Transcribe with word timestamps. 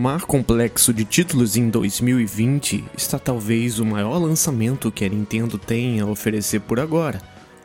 Mar 0.00 0.22
complexo 0.22 0.94
de 0.94 1.04
títulos 1.04 1.58
em 1.58 1.68
2020 1.68 2.86
está 2.96 3.18
talvez 3.18 3.78
o 3.78 3.84
maior 3.84 4.16
lançamento 4.16 4.90
que 4.90 5.04
a 5.04 5.08
Nintendo 5.10 5.58
tem 5.58 6.00
a 6.00 6.06
oferecer 6.06 6.62
por 6.62 6.80
agora. 6.80 7.20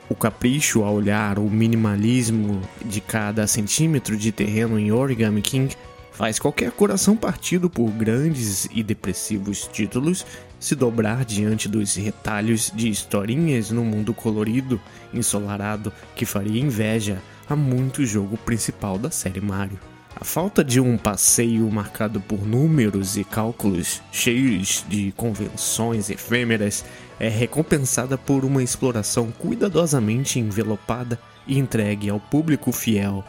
O 0.09 0.15
capricho 0.15 0.83
ao 0.83 0.95
olhar 0.95 1.39
o 1.39 1.49
minimalismo 1.49 2.61
de 2.83 2.99
cada 2.99 3.47
centímetro 3.47 4.17
de 4.17 4.33
terreno 4.33 4.77
em 4.77 4.91
Origami 4.91 5.41
King 5.41 5.73
faz 6.11 6.37
qualquer 6.37 6.71
coração 6.71 7.15
partido 7.15 7.69
por 7.69 7.89
grandes 7.91 8.67
e 8.69 8.83
depressivos 8.83 9.69
títulos 9.71 10.25
se 10.59 10.75
dobrar 10.75 11.23
diante 11.23 11.69
dos 11.69 11.95
retalhos 11.95 12.69
de 12.75 12.89
historinhas 12.89 13.71
no 13.71 13.85
mundo 13.85 14.13
colorido, 14.13 14.81
ensolarado, 15.13 15.89
que 16.17 16.25
faria 16.25 16.61
inveja 16.61 17.21
a 17.47 17.55
muito 17.55 18.05
jogo 18.05 18.35
principal 18.35 18.97
da 18.97 19.09
série 19.09 19.39
Mario. 19.39 19.94
A 20.19 20.23
falta 20.23 20.63
de 20.63 20.79
um 20.79 20.97
passeio 20.97 21.69
marcado 21.69 22.21
por 22.21 22.47
números 22.47 23.17
e 23.17 23.23
cálculos 23.23 24.01
cheios 24.11 24.85
de 24.87 25.11
convenções 25.11 26.09
efêmeras 26.09 26.85
é 27.19 27.27
recompensada 27.27 28.17
por 28.17 28.45
uma 28.45 28.63
exploração 28.63 29.29
cuidadosamente 29.31 30.39
envelopada 30.39 31.19
e 31.45 31.59
entregue 31.59 32.09
ao 32.09 32.19
público 32.19 32.71
fiel. 32.71 33.25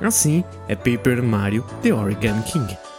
Assim 0.00 0.42
é 0.66 0.74
Paper 0.74 1.22
Mario 1.22 1.64
The 1.82 1.92
Origami 1.92 2.42
King. 2.44 2.93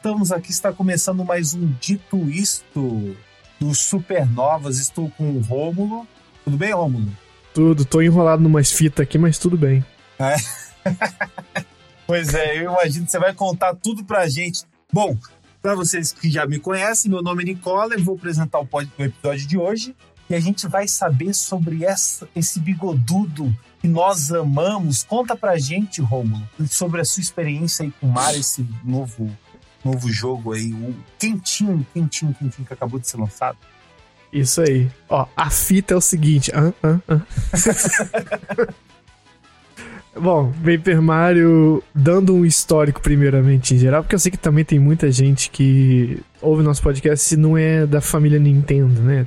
Estamos 0.00 0.32
aqui, 0.32 0.50
está 0.50 0.72
começando 0.72 1.22
mais 1.26 1.52
um 1.52 1.74
Dito 1.78 2.16
Isto 2.30 3.14
do 3.60 3.74
Supernovas. 3.74 4.78
Estou 4.78 5.10
com 5.10 5.32
o 5.32 5.40
Rômulo. 5.42 6.08
Tudo 6.42 6.56
bem, 6.56 6.72
Rômulo? 6.72 7.06
Tudo, 7.52 7.84
tô 7.84 8.00
enrolado 8.00 8.42
numas 8.42 8.72
fitas 8.72 9.02
aqui, 9.02 9.18
mas 9.18 9.36
tudo 9.36 9.58
bem. 9.58 9.84
É. 10.18 10.36
pois 12.06 12.32
é, 12.32 12.56
eu 12.56 12.72
imagino 12.72 13.04
que 13.04 13.10
você 13.10 13.18
vai 13.18 13.34
contar 13.34 13.74
tudo 13.74 14.02
pra 14.02 14.26
gente. 14.26 14.62
Bom, 14.90 15.18
para 15.60 15.74
vocês 15.74 16.12
que 16.12 16.30
já 16.30 16.46
me 16.46 16.58
conhecem, 16.58 17.10
meu 17.10 17.22
nome 17.22 17.42
é 17.42 17.46
Nicola, 17.46 17.92
eu 17.92 18.02
vou 18.02 18.16
apresentar 18.16 18.58
o 18.58 18.68
episódio 18.98 19.46
de 19.46 19.58
hoje 19.58 19.94
e 20.30 20.34
a 20.34 20.40
gente 20.40 20.66
vai 20.66 20.88
saber 20.88 21.34
sobre 21.34 21.84
essa, 21.84 22.26
esse 22.34 22.58
bigodudo 22.58 23.54
que 23.82 23.86
nós 23.86 24.32
amamos. 24.32 25.02
Conta 25.04 25.36
pra 25.36 25.58
gente, 25.58 26.00
Romulo, 26.00 26.48
sobre 26.70 27.02
a 27.02 27.04
sua 27.04 27.20
experiência 27.20 27.84
aí 27.84 27.92
com 28.00 28.06
o 28.06 28.10
Mario, 28.10 28.40
esse 28.40 28.66
novo, 28.82 29.30
novo 29.84 30.10
jogo 30.10 30.52
aí, 30.52 30.72
o 30.72 30.94
quentinho, 31.18 31.86
quentinho, 31.92 32.34
quentinho 32.34 32.66
que 32.66 32.72
acabou 32.72 32.98
de 33.00 33.08
ser 33.08 33.16
lançado. 33.16 33.58
Isso 34.32 34.60
aí. 34.60 34.90
Ó, 35.08 35.26
a 35.36 35.50
fita 35.50 35.94
é 35.94 35.96
o 35.96 36.00
seguinte. 36.00 36.52
Ah, 36.54 36.72
ah, 36.82 36.98
ah. 37.08 37.20
Bom, 40.16 40.52
Paper 40.64 41.00
Mario, 41.00 41.82
dando 41.94 42.34
um 42.34 42.44
histórico 42.44 43.00
primeiramente 43.00 43.74
em 43.74 43.78
geral, 43.78 44.02
porque 44.02 44.14
eu 44.14 44.18
sei 44.18 44.30
que 44.30 44.38
também 44.38 44.64
tem 44.64 44.78
muita 44.78 45.10
gente 45.10 45.50
que 45.50 46.20
ouve 46.42 46.62
nosso 46.62 46.82
podcast 46.82 47.32
e 47.32 47.36
não 47.36 47.56
é 47.56 47.86
da 47.86 48.00
família 48.00 48.38
Nintendo, 48.38 49.00
né? 49.00 49.26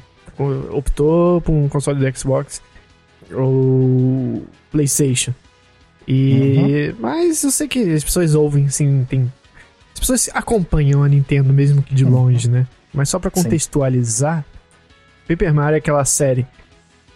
Optou 0.71 1.41
por 1.41 1.53
um 1.53 1.69
console 1.69 1.99
do 1.99 2.17
Xbox 2.17 2.61
ou 3.31 4.43
PlayStation. 4.71 5.33
E 6.05 6.91
uhum. 6.91 6.95
mas 6.99 7.43
eu 7.43 7.51
sei 7.51 7.67
que 7.67 7.79
as 7.93 8.03
pessoas 8.03 8.35
ouvem, 8.35 8.67
sim, 8.67 9.05
tem 9.09 9.31
pessoas 10.07 10.29
acompanham 10.33 11.03
a 11.03 11.07
Nintendo 11.07 11.53
mesmo 11.53 11.81
que 11.81 11.93
de 11.93 12.03
uhum. 12.03 12.11
longe, 12.11 12.49
né? 12.49 12.67
Mas 12.93 13.09
só 13.09 13.19
para 13.19 13.31
contextualizar, 13.31 14.43
sim. 14.43 14.53
Paper 15.27 15.53
Mario 15.53 15.75
é 15.75 15.77
aquela 15.79 16.05
série 16.05 16.45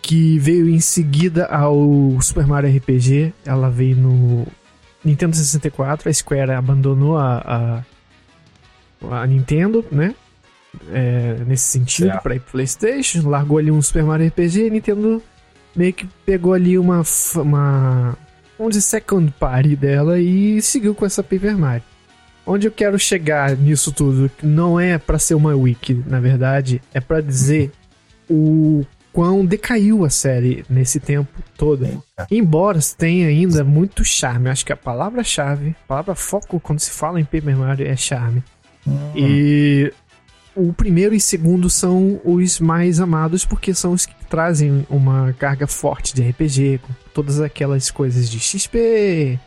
que 0.02 0.40
veio 0.40 0.70
em 0.70 0.80
seguida 0.80 1.46
ao 1.48 2.18
Super 2.22 2.48
Mario 2.48 2.76
RPG, 2.76 3.34
ela 3.46 3.70
veio 3.70 3.98
no 3.98 4.48
Nintendo 5.04 5.36
64, 5.36 6.10
a 6.10 6.14
Square 6.14 6.52
abandonou 6.52 7.18
a, 7.18 7.84
a, 9.02 9.22
a 9.22 9.28
Nintendo, 9.28 9.86
né? 9.92 10.16
É, 10.92 11.38
nesse 11.46 11.66
sentido, 11.66 12.18
para 12.22 12.36
ir 12.36 12.40
pro 12.40 12.52
PlayStation, 12.52 13.28
largou 13.28 13.58
ali 13.58 13.72
um 13.72 13.82
Super 13.82 14.04
Mario 14.04 14.28
RPG 14.28 14.68
e 14.68 14.70
Nintendo 14.70 15.22
meio 15.76 15.94
que 15.94 16.08
pegou 16.26 16.54
ali 16.54 16.78
uma, 16.78 17.02
uma 17.36 18.18
vamos 18.58 18.76
dizer, 18.76 18.82
second 18.82 19.32
party 19.40 19.76
dela 19.76 20.20
e 20.20 20.62
seguiu 20.62 20.96
com 20.96 21.06
essa 21.06 21.22
Paper 21.22 21.58
Mario. 21.58 21.84
Onde 22.48 22.66
eu 22.66 22.72
quero 22.72 22.98
chegar 22.98 23.58
nisso 23.58 23.92
tudo 23.92 24.32
não 24.42 24.80
é 24.80 24.98
para 24.98 25.20
ser 25.20 25.36
uma 25.36 25.54
wiki, 25.54 26.02
na 26.08 26.22
verdade, 26.22 26.82
é 26.94 27.02
para 27.02 27.20
dizer 27.20 27.72
o 28.30 28.86
quão 29.12 29.46
decaiu 29.46 30.06
a 30.06 30.10
série 30.10 30.64
nesse 30.70 31.00
tempo 31.00 31.42
todo. 31.58 31.86
Embora 32.32 32.80
tenha 32.98 33.28
ainda 33.28 33.66
muito 33.66 34.06
charme, 34.06 34.50
acho 34.50 34.66
que 34.66 34.72
a 34.72 34.78
palavra-chave, 34.78 35.76
a 35.84 35.88
palavra 35.88 36.16
foco 36.16 36.58
quando 36.60 36.80
se 36.80 36.92
fala 36.92 37.20
em 37.20 37.26
Paper 37.26 37.58
Mario 37.58 37.86
é 37.86 37.98
charme. 37.98 38.42
Uhum. 38.86 39.12
E 39.14 39.92
o 40.56 40.72
primeiro 40.72 41.14
e 41.14 41.20
segundo 41.20 41.70
são 41.70 42.22
os 42.24 42.60
mais 42.62 43.02
amados 43.02 43.44
porque 43.44 43.74
são 43.74 43.92
os 43.92 44.06
que 44.06 44.14
trazem 44.30 44.86
uma 44.90 45.34
carga 45.38 45.68
forte 45.68 46.16
de 46.16 46.22
RPG, 46.22 46.80
com 46.82 46.94
todas 47.14 47.42
aquelas 47.42 47.92
coisas 47.92 48.30
de 48.30 48.40
XP, 48.40 49.38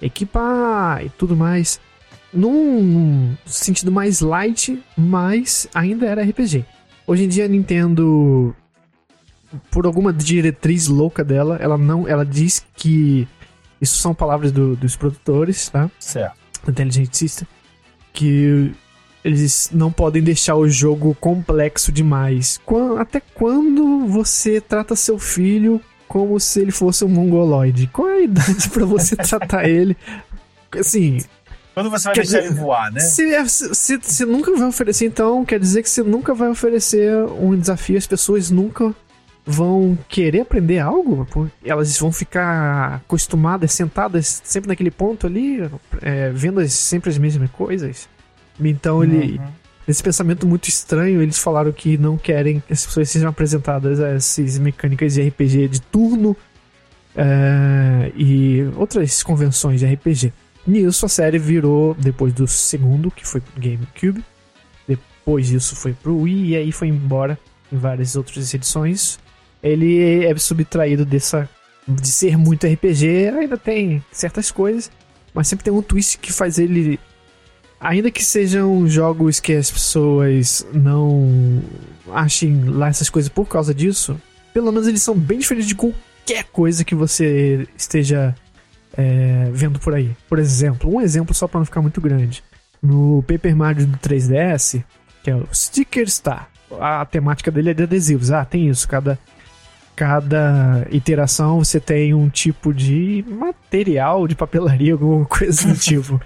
equipar 0.00 1.04
e 1.04 1.10
tudo 1.10 1.36
mais. 1.36 1.78
Num 2.32 3.34
sentido 3.46 3.90
mais 3.90 4.20
light, 4.20 4.82
mas 4.96 5.68
ainda 5.74 6.06
era 6.06 6.22
RPG. 6.22 6.64
Hoje 7.06 7.24
em 7.24 7.28
dia 7.28 7.44
a 7.44 7.48
Nintendo, 7.48 8.54
por 9.70 9.86
alguma 9.86 10.12
diretriz 10.12 10.88
louca 10.88 11.24
dela, 11.24 11.56
ela 11.60 11.78
não, 11.78 12.06
ela 12.06 12.24
diz 12.24 12.66
que 12.74 13.28
isso 13.80 13.96
são 13.98 14.14
palavras 14.14 14.50
do, 14.52 14.76
dos 14.76 14.96
produtores, 14.96 15.68
tá? 15.68 15.90
Certo. 15.98 16.36
Intelligent 16.68 17.12
System, 17.12 17.46
que 18.12 18.74
eles 19.24 19.70
não 19.72 19.90
podem 19.90 20.22
deixar 20.22 20.56
o 20.56 20.68
jogo 20.68 21.14
complexo 21.20 21.90
demais. 21.90 22.60
Até 22.98 23.20
quando 23.20 24.06
você 24.06 24.60
trata 24.60 24.94
seu 24.96 25.18
filho 25.18 25.80
como 26.08 26.38
se 26.38 26.60
ele 26.60 26.70
fosse 26.70 27.04
um 27.04 27.08
mongoloide? 27.08 27.88
Qual 27.88 28.08
é 28.08 28.18
a 28.18 28.22
idade 28.22 28.70
para 28.70 28.84
você 28.84 29.16
tratar 29.16 29.66
ele? 29.68 29.96
Assim. 30.78 31.18
Quando 31.76 31.90
você 31.90 32.04
vai 32.04 32.14
deixar 32.14 32.38
dizer, 32.38 32.50
ele 32.50 32.58
voar, 32.58 32.90
né? 32.90 33.00
Se, 33.00 33.48
se, 33.74 33.98
se, 34.00 34.24
nunca 34.24 34.50
vai 34.56 34.66
oferecer, 34.66 35.04
então, 35.04 35.44
quer 35.44 35.60
dizer 35.60 35.82
que 35.82 35.90
você 35.90 36.02
nunca 36.02 36.32
vai 36.32 36.48
oferecer 36.48 37.14
um 37.38 37.54
desafio, 37.54 37.98
as 37.98 38.06
pessoas 38.06 38.50
nunca 38.50 38.94
vão 39.44 39.96
querer 40.08 40.40
aprender 40.40 40.78
algo, 40.78 41.28
elas 41.62 41.98
vão 41.98 42.10
ficar 42.10 42.94
acostumadas, 42.94 43.72
sentadas 43.72 44.40
sempre 44.42 44.68
naquele 44.68 44.90
ponto 44.90 45.26
ali, 45.26 45.70
é, 46.00 46.30
vendo 46.30 46.66
sempre 46.66 47.10
as 47.10 47.18
mesmas 47.18 47.50
coisas. 47.50 48.08
Então 48.58 49.04
ele. 49.04 49.38
Uhum. 49.38 49.44
Esse 49.86 50.02
pensamento 50.02 50.46
muito 50.46 50.68
estranho, 50.68 51.22
eles 51.22 51.38
falaram 51.38 51.70
que 51.70 51.96
não 51.96 52.16
querem 52.16 52.58
que 52.58 52.72
as 52.72 52.86
pessoas 52.86 53.08
sejam 53.08 53.28
apresentadas 53.28 54.00
a 54.00 54.08
essas 54.08 54.58
mecânicas 54.58 55.14
de 55.14 55.28
RPG 55.28 55.68
de 55.68 55.80
turno 55.80 56.34
é, 57.14 58.10
e 58.16 58.66
outras 58.76 59.22
convenções 59.22 59.78
de 59.78 59.86
RPG. 59.86 60.32
Nisso 60.66 61.06
a 61.06 61.08
série 61.08 61.38
virou, 61.38 61.94
depois 61.94 62.32
do 62.32 62.46
segundo, 62.46 63.10
que 63.10 63.26
foi 63.26 63.40
pro 63.40 63.60
GameCube, 63.60 64.24
depois 64.86 65.46
disso 65.46 65.76
foi 65.76 65.92
pro 65.92 66.18
Wii 66.18 66.50
e 66.50 66.56
aí 66.56 66.72
foi 66.72 66.88
embora 66.88 67.38
em 67.72 67.76
várias 67.76 68.16
outras 68.16 68.52
edições. 68.52 69.18
Ele 69.62 70.24
é 70.24 70.36
subtraído 70.36 71.04
dessa 71.04 71.48
de 71.86 72.08
ser 72.08 72.36
muito 72.36 72.66
RPG, 72.66 73.28
ainda 73.28 73.56
tem 73.56 74.02
certas 74.10 74.50
coisas, 74.50 74.90
mas 75.32 75.46
sempre 75.46 75.64
tem 75.64 75.72
um 75.72 75.82
twist 75.82 76.18
que 76.18 76.32
faz 76.32 76.58
ele 76.58 76.98
ainda 77.78 78.10
que 78.10 78.24
sejam 78.24 78.88
jogos 78.88 79.38
que 79.38 79.52
as 79.52 79.70
pessoas 79.70 80.66
não 80.72 81.62
achem 82.12 82.64
lá 82.64 82.88
essas 82.88 83.08
coisas 83.08 83.28
por 83.28 83.46
causa 83.46 83.72
disso, 83.74 84.20
pelo 84.52 84.72
menos 84.72 84.88
eles 84.88 85.02
são 85.02 85.16
bem 85.16 85.38
diferentes 85.38 85.68
de 85.68 85.74
qualquer 85.74 86.44
coisa 86.52 86.84
que 86.84 86.94
você 86.94 87.68
esteja 87.76 88.34
é, 88.96 89.50
vendo 89.52 89.78
por 89.78 89.94
aí. 89.94 90.16
Por 90.28 90.38
exemplo, 90.38 90.92
um 90.92 91.00
exemplo 91.00 91.34
só 91.34 91.46
para 91.46 91.60
não 91.60 91.64
ficar 91.64 91.82
muito 91.82 92.00
grande. 92.00 92.42
No 92.82 93.22
Paper 93.22 93.56
Mario 93.56 93.86
do 93.86 93.98
3DS, 93.98 94.82
que 95.22 95.30
é 95.30 95.34
o 95.34 95.46
Sticker 95.52 96.08
Star, 96.10 96.48
a 96.80 97.04
temática 97.04 97.50
dele 97.50 97.70
é 97.70 97.74
de 97.74 97.82
adesivos. 97.82 98.30
Ah, 98.30 98.44
tem 98.44 98.68
isso, 98.68 98.88
cada 98.88 99.18
cada 99.94 100.86
iteração 100.90 101.64
você 101.64 101.80
tem 101.80 102.12
um 102.12 102.28
tipo 102.28 102.74
de 102.74 103.24
material 103.26 104.28
de 104.28 104.34
papelaria, 104.34 104.92
alguma 104.94 105.24
coisa 105.24 105.68
do 105.68 105.74
tipo. 105.74 106.20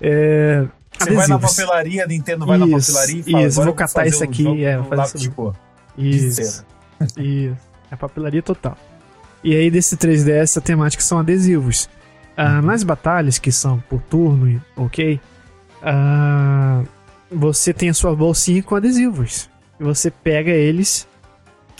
É, 0.00 0.64
você 0.96 1.12
vai 1.12 1.26
na 1.26 1.38
papelaria, 1.38 2.06
Nintendo 2.06 2.46
vai 2.46 2.58
isso, 2.58 2.66
na 2.68 2.78
papelaria 2.78 3.20
e 3.20 3.32
fala, 3.32 3.46
Isso, 3.46 3.62
vou 3.62 3.74
catar 3.74 4.06
isso 4.06 4.24
aqui, 4.24 4.64
é, 4.64 4.82
fazer 4.84 5.18
isso. 5.18 5.54
Isso. 5.96 6.64
Isso. 7.16 7.56
É 7.90 7.96
papelaria 7.96 8.42
total. 8.42 8.76
E 9.42 9.54
aí, 9.54 9.70
desse 9.70 9.96
3DS, 9.96 10.58
a 10.58 10.60
temática 10.60 11.02
são 11.02 11.18
adesivos. 11.18 11.88
Uh, 12.38 12.62
nas 12.62 12.84
batalhas, 12.84 13.36
que 13.36 13.50
são 13.50 13.80
por 13.88 14.00
turno, 14.02 14.62
ok? 14.76 15.20
Uh, 15.82 16.86
você 17.30 17.72
tem 17.72 17.88
a 17.88 17.94
sua 17.94 18.14
bolsinha 18.14 18.62
com 18.62 18.76
adesivos. 18.76 19.50
Você 19.80 20.08
pega 20.10 20.50
eles 20.50 21.08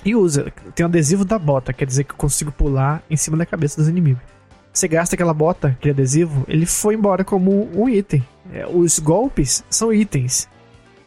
e 0.04 0.16
usa. 0.16 0.52
Tem 0.74 0.84
um 0.84 0.88
adesivo 0.88 1.24
da 1.24 1.38
bota, 1.38 1.72
quer 1.72 1.86
dizer 1.86 2.04
que 2.04 2.12
eu 2.12 2.16
consigo 2.16 2.50
pular 2.50 3.02
em 3.08 3.16
cima 3.16 3.36
da 3.36 3.46
cabeça 3.46 3.76
dos 3.76 3.88
inimigos. 3.88 4.22
Você 4.72 4.86
gasta 4.88 5.14
aquela 5.14 5.34
bota, 5.34 5.68
aquele 5.68 5.92
adesivo, 5.92 6.44
ele 6.48 6.66
foi 6.66 6.94
embora 6.94 7.24
como 7.24 7.68
um 7.74 7.88
item. 7.88 8.24
É, 8.52 8.66
os 8.66 8.98
golpes 8.98 9.64
são 9.70 9.92
itens. 9.92 10.48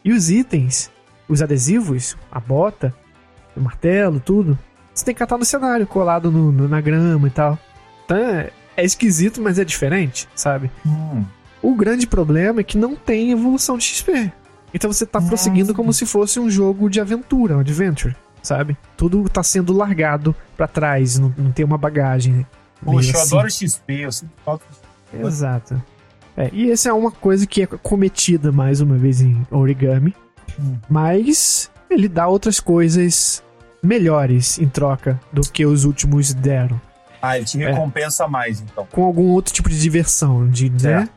E 0.04 0.12
os 0.12 0.30
itens, 0.30 0.90
os 1.28 1.42
adesivos, 1.42 2.16
a 2.30 2.40
bota, 2.40 2.94
o 3.56 3.60
martelo, 3.60 4.18
tudo, 4.18 4.58
você 4.94 5.04
tem 5.04 5.14
que 5.14 5.20
catar 5.20 5.38
no 5.38 5.44
cenário, 5.44 5.86
colado 5.86 6.30
no, 6.30 6.52
no, 6.52 6.68
na 6.68 6.80
grama 6.80 7.28
e 7.28 7.30
tal. 7.30 7.58
Então 8.04 8.16
é, 8.76 8.84
esquisito, 8.84 9.40
mas 9.40 9.58
é 9.58 9.64
diferente, 9.64 10.28
sabe? 10.34 10.70
Hum. 10.86 11.24
O 11.62 11.74
grande 11.74 12.06
problema 12.06 12.60
é 12.60 12.64
que 12.64 12.76
não 12.76 12.96
tem 12.96 13.30
evolução 13.30 13.78
de 13.78 13.84
XP. 13.84 14.32
Então 14.74 14.92
você 14.92 15.06
tá 15.06 15.20
Nossa. 15.20 15.28
prosseguindo 15.28 15.74
como 15.74 15.92
se 15.92 16.06
fosse 16.06 16.40
um 16.40 16.50
jogo 16.50 16.88
de 16.88 17.00
aventura, 17.00 17.56
um 17.56 17.60
adventure, 17.60 18.16
sabe? 18.42 18.76
Tudo 18.96 19.28
tá 19.28 19.42
sendo 19.42 19.72
largado 19.72 20.34
para 20.56 20.66
trás, 20.66 21.18
não, 21.18 21.32
não 21.36 21.52
tem 21.52 21.64
uma 21.64 21.78
bagagem. 21.78 22.46
Poxa, 22.82 23.10
eu 23.10 23.20
assim. 23.20 23.34
adoro 23.34 23.50
XP, 23.50 23.92
eu 23.92 24.12
sinto 24.12 24.32
falta 24.44 24.64
Exato. 25.12 25.82
É, 26.36 26.48
e 26.52 26.70
essa 26.70 26.88
é 26.88 26.92
uma 26.92 27.10
coisa 27.10 27.46
que 27.46 27.62
é 27.62 27.66
cometida 27.66 28.50
mais 28.50 28.80
uma 28.80 28.96
vez 28.96 29.20
em 29.20 29.46
origami, 29.50 30.14
hum. 30.58 30.78
mas 30.88 31.70
ele 31.90 32.08
dá 32.08 32.26
outras 32.26 32.58
coisas 32.58 33.42
melhores 33.82 34.58
em 34.58 34.68
troca 34.68 35.20
do 35.30 35.42
que 35.42 35.66
os 35.66 35.84
últimos 35.84 36.32
deram. 36.32 36.80
Ah, 37.22 37.36
ele 37.36 37.46
te 37.46 37.62
é. 37.62 37.70
recompensa 37.70 38.24
é, 38.24 38.28
mais, 38.28 38.60
então. 38.60 38.84
Com 38.90 39.04
algum 39.04 39.28
outro 39.28 39.54
tipo 39.54 39.70
de 39.70 39.80
diversão, 39.80 40.48
de, 40.48 40.68
né? 40.68 41.08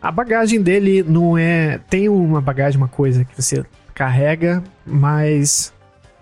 A 0.00 0.12
bagagem 0.12 0.62
dele 0.62 1.02
não 1.02 1.36
é. 1.36 1.80
Tem 1.90 2.08
uma 2.08 2.40
bagagem, 2.40 2.78
uma 2.78 2.86
coisa 2.86 3.24
que 3.24 3.34
você 3.34 3.64
carrega, 3.92 4.62
mas 4.86 5.72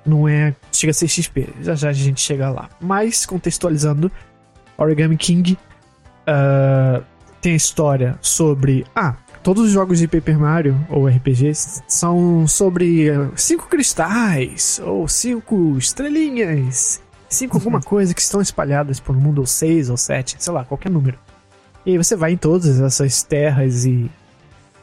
não 0.05 0.27
é. 0.27 0.55
Chega 0.73 0.93
a 0.93 0.95
ser 0.95 1.07
XP. 1.09 1.49
Já 1.61 1.75
já 1.75 1.91
a 1.91 1.93
gente 1.93 2.21
chega 2.21 2.49
lá. 2.49 2.71
Mas, 2.81 3.27
contextualizando, 3.27 4.11
Origami 4.79 5.19
King 5.19 5.59
uh, 6.27 7.05
tem 7.43 7.53
a 7.53 7.57
história 7.57 8.19
sobre. 8.23 8.87
Ah, 8.95 9.17
todos 9.43 9.67
os 9.67 9.73
jogos 9.73 9.99
de 9.99 10.09
Paper 10.09 10.39
Mario 10.39 10.87
ou 10.89 11.07
RPGs 11.07 11.83
são 11.87 12.49
sobre 12.49 13.09
cinco 13.37 13.69
cristais 13.69 14.81
ou 14.83 15.07
cinco 15.07 15.77
estrelinhas. 15.77 17.03
Cinco 17.29 17.57
alguma 17.57 17.81
coisa 17.83 18.15
que 18.15 18.21
estão 18.21 18.41
espalhadas 18.41 19.01
por 19.01 19.17
um 19.17 19.21
mundo, 19.21 19.39
ou 19.39 19.47
seis 19.47 19.91
ou 19.91 19.97
sete, 19.97 20.37
sei 20.39 20.53
lá, 20.53 20.65
qualquer 20.65 20.91
número. 20.91 21.19
E 21.85 21.93
aí 21.93 21.99
você 21.99 22.17
vai 22.17 22.33
em 22.33 22.37
todas 22.37 22.81
essas 22.81 23.23
terras 23.23 23.85
e 23.85 24.11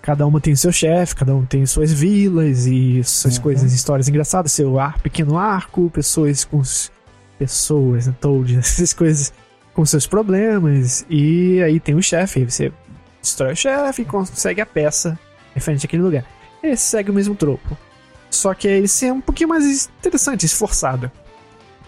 cada 0.01 0.25
uma 0.25 0.39
tem 0.39 0.55
seu 0.55 0.71
chefe, 0.71 1.15
cada 1.15 1.33
um 1.35 1.45
tem 1.45 1.65
suas 1.65 1.91
vilas 1.91 2.65
e 2.65 3.01
suas 3.03 3.37
uhum. 3.37 3.43
coisas, 3.43 3.73
histórias 3.73 4.07
engraçadas, 4.07 4.51
seu 4.51 4.79
ar, 4.79 4.99
pequeno 4.99 5.37
arco, 5.37 5.89
pessoas 5.89 6.43
com 6.43 6.61
pessoas, 7.37 8.07
né, 8.07 8.15
toads, 8.19 8.55
essas 8.57 8.93
coisas 8.93 9.33
com 9.73 9.85
seus 9.85 10.05
problemas, 10.05 11.05
e 11.09 11.61
aí 11.63 11.79
tem 11.79 11.95
o 11.95 12.03
chefe, 12.03 12.45
você 12.45 12.71
destrói 13.21 13.53
o 13.53 13.55
chefe 13.55 14.03
e 14.03 14.05
consegue 14.05 14.61
a 14.61 14.65
peça 14.65 15.17
referente 15.55 15.85
àquele 15.85 16.03
lugar. 16.03 16.25
Ele 16.61 16.75
segue 16.75 17.09
o 17.09 17.13
mesmo 17.13 17.35
tropo. 17.35 17.77
Só 18.29 18.53
que 18.53 18.67
esse 18.67 19.07
é 19.07 19.13
um 19.13 19.21
pouquinho 19.21 19.49
mais 19.49 19.89
interessante, 19.99 20.45
esforçado. 20.45 21.11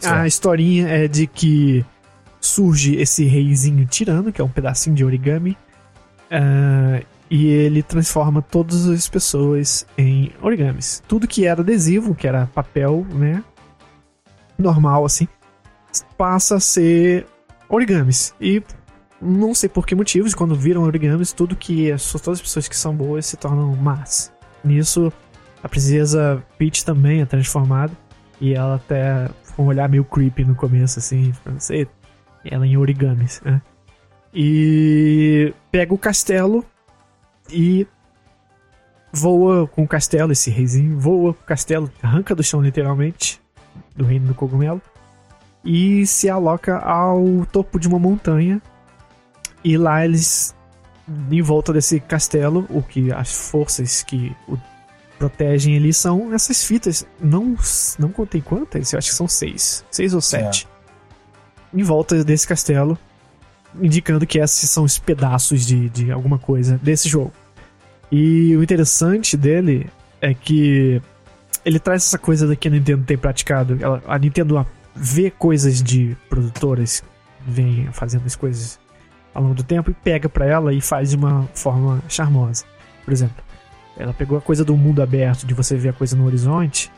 Certo. 0.06 0.22
A 0.22 0.28
historinha 0.28 0.88
é 0.88 1.08
de 1.08 1.28
que 1.28 1.86
surge 2.40 2.96
esse 2.96 3.26
reizinho 3.26 3.86
tirano, 3.86 4.32
que 4.32 4.40
é 4.40 4.44
um 4.44 4.50
pedacinho 4.50 4.96
de 4.96 5.04
origami, 5.04 5.58
uh, 6.32 7.06
e 7.30 7.48
ele 7.48 7.82
transforma 7.82 8.42
todas 8.42 8.88
as 8.88 9.10
pessoas 9.10 9.86
em 9.98 10.32
origamis. 10.42 11.02
Tudo 11.08 11.28
que 11.28 11.46
era 11.46 11.62
adesivo, 11.62 12.14
que 12.14 12.28
era 12.28 12.48
papel, 12.48 13.06
né? 13.14 13.44
Normal 14.58 15.06
assim, 15.06 15.28
passa 16.18 16.56
a 16.56 16.60
ser 16.60 17.26
origamis. 17.68 18.34
E 18.40 18.62
não 19.20 19.56
sei 19.56 19.68
por 19.68 19.86
que 19.88 19.96
motivos, 19.96 20.36
quando 20.36 20.56
viram 20.56 20.84
origamis, 20.84 21.34
tudo 21.34 21.56
que 21.56 21.90
é, 21.90 21.96
todas 21.98 22.40
as 22.40 22.42
pessoas 22.42 22.68
que 22.68 22.78
são 22.78 22.96
boas 22.96 23.26
se 23.26 23.38
tornam 23.38 23.76
más. 23.76 24.32
Nisso, 24.64 25.12
a 25.64 25.68
princesa 25.68 26.44
Peach 26.60 26.86
também 26.86 27.22
é 27.22 27.26
transformada. 27.26 27.92
E 28.40 28.54
ela 28.54 28.76
até 28.76 29.30
com 29.56 29.64
um 29.64 29.68
olhar 29.68 29.88
meio 29.90 30.04
creepy 30.04 30.44
no 30.44 30.56
começo, 30.56 31.00
assim, 31.00 31.34
não 31.46 31.60
sei, 31.60 31.88
ela 32.44 32.68
em 32.68 32.78
origamis, 32.78 33.42
né? 33.44 33.62
E 34.34 35.54
pega 35.72 35.94
o 35.94 35.98
castelo 35.98 36.66
e 37.50 37.88
voa 39.14 39.66
com 39.68 39.84
o 39.84 39.88
castelo, 39.88 40.34
esse 40.34 40.50
reizinho, 40.50 41.00
voa 41.00 41.34
com 41.34 41.42
o 41.42 41.46
castelo, 41.46 41.90
arranca 42.04 42.36
do 42.36 42.44
chão 42.44 42.62
literalmente, 42.62 43.42
do 43.96 44.04
reino 44.04 44.28
do 44.28 44.36
cogumelo, 44.36 44.82
e 45.64 46.06
se 46.06 46.30
aloca 46.30 46.78
ao 46.80 47.46
topo 47.52 47.80
de 47.80 47.88
uma 47.88 47.98
montanha. 47.98 48.62
E 49.64 49.78
lá 49.78 50.06
eles, 50.06 50.56
em 51.32 51.42
volta 51.42 51.74
desse 51.74 52.00
castelo, 52.00 52.68
o 52.70 52.84
que 52.84 53.12
as 53.12 53.34
forças 53.50 54.04
que 54.04 54.36
o 54.48 54.58
protegem 55.18 55.76
ali 55.78 55.94
são 55.94 56.34
essas 56.34 56.64
fitas. 56.64 57.06
Não, 57.20 57.56
não 57.98 58.10
contei 58.10 58.42
quantas, 58.42 58.94
eu 58.94 59.00
acho 59.00 59.10
que 59.10 59.16
são 59.16 59.28
seis. 59.28 59.84
Seis 59.92 60.14
ou 60.14 60.22
sete. 60.22 60.68
É. 61.74 61.80
Em 61.80 61.84
volta 61.84 62.24
desse 62.24 62.48
castelo, 62.48 62.98
indicando 63.82 64.26
que 64.26 64.40
esses 64.40 64.70
são 64.70 64.84
os 64.84 64.98
pedaços 64.98 65.66
de, 65.66 65.90
de 65.90 66.12
alguma 66.12 66.40
coisa 66.40 66.80
desse 66.82 67.10
jogo. 67.10 67.34
E 68.12 68.56
o 68.56 68.64
interessante 68.64 69.36
dele 69.36 69.90
é 70.22 70.34
que 70.34 71.02
ele 71.66 71.80
traz 71.80 72.04
essa 72.04 72.18
coisa 72.18 72.48
da 72.48 72.56
que 72.56 72.68
a 72.68 72.72
Nintendo 72.72 73.04
tem 73.04 73.18
praticado. 73.18 73.78
Ela, 73.82 74.02
a 74.08 74.18
Nintendo 74.18 74.66
vê 74.96 75.30
coisas 75.30 75.82
de 75.82 76.16
produtoras 76.30 77.04
vem 77.46 77.88
fazendo 77.92 78.26
as 78.26 78.36
coisas 78.36 78.80
ao 79.34 79.44
longo 79.44 79.56
do 79.56 79.64
tempo 79.64 79.92
e 79.92 79.94
pega 79.94 80.28
para 80.28 80.46
ela 80.46 80.74
e 80.74 80.82
faz 80.82 81.12
de 81.12 81.16
uma 81.16 81.48
forma 81.54 82.02
charmosa. 82.08 82.66
Por 83.04 83.14
exemplo, 83.14 83.44
ela 83.98 84.14
pegou 84.14 84.38
a 84.38 84.42
coisa 84.42 84.64
do 84.64 84.76
mundo 84.76 85.02
aberto, 85.02 85.46
de 85.46 85.54
você 85.54 85.76
ver 85.76 85.90
a 85.90 85.94
coisa 85.94 86.16
no 86.16 86.26
horizonte, 86.26 86.92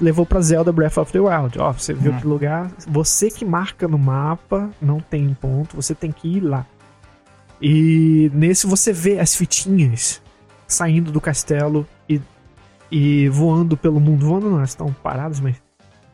levou 0.00 0.26
para 0.26 0.40
Zelda 0.40 0.72
Breath 0.72 0.98
of 0.98 1.12
the 1.12 1.20
Wild. 1.20 1.58
Ó, 1.58 1.72
você 1.72 1.92
viu 1.92 2.12
uhum. 2.12 2.18
que 2.18 2.26
lugar, 2.26 2.70
você 2.86 3.30
que 3.30 3.44
marca 3.44 3.86
no 3.86 3.98
mapa, 3.98 4.70
não 4.80 5.00
tem 5.00 5.32
ponto, 5.34 5.76
você 5.76 5.94
tem 5.94 6.10
que 6.10 6.36
ir 6.36 6.40
lá. 6.40 6.66
E 7.60 8.30
nesse 8.34 8.66
você 8.66 8.92
vê 8.92 9.18
as 9.18 9.34
fitinhas 9.34 10.22
saindo 10.66 11.10
do 11.10 11.20
castelo 11.20 11.86
e, 12.08 12.20
e 12.90 13.28
voando 13.28 13.76
pelo 13.76 14.00
mundo. 14.00 14.26
Voando 14.26 14.48
não, 14.48 14.58
elas 14.58 14.70
estão 14.70 14.92
paradas, 14.92 15.40
mas 15.40 15.56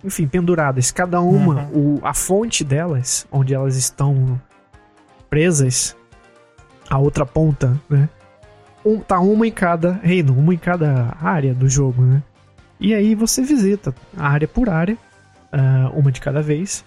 enfim, 0.02 0.26
penduradas. 0.26 0.90
Cada 0.90 1.20
uma, 1.20 1.64
uhum. 1.64 1.96
o, 1.96 2.00
a 2.02 2.14
fonte 2.14 2.64
delas, 2.64 3.26
onde 3.30 3.54
elas 3.54 3.76
estão 3.76 4.40
presas, 5.28 5.96
a 6.88 6.98
outra 6.98 7.24
ponta, 7.24 7.80
né? 7.88 8.08
Um, 8.84 8.98
tá 8.98 9.18
uma 9.18 9.46
em 9.46 9.52
cada 9.52 9.92
reino, 9.92 10.36
uma 10.36 10.52
em 10.52 10.58
cada 10.58 11.16
área 11.20 11.54
do 11.54 11.68
jogo, 11.68 12.02
né? 12.02 12.22
E 12.78 12.92
aí 12.92 13.14
você 13.14 13.42
visita 13.42 13.94
área 14.16 14.46
por 14.46 14.68
área, 14.68 14.96
uh, 15.52 15.98
uma 15.98 16.12
de 16.12 16.20
cada 16.20 16.42
vez, 16.42 16.84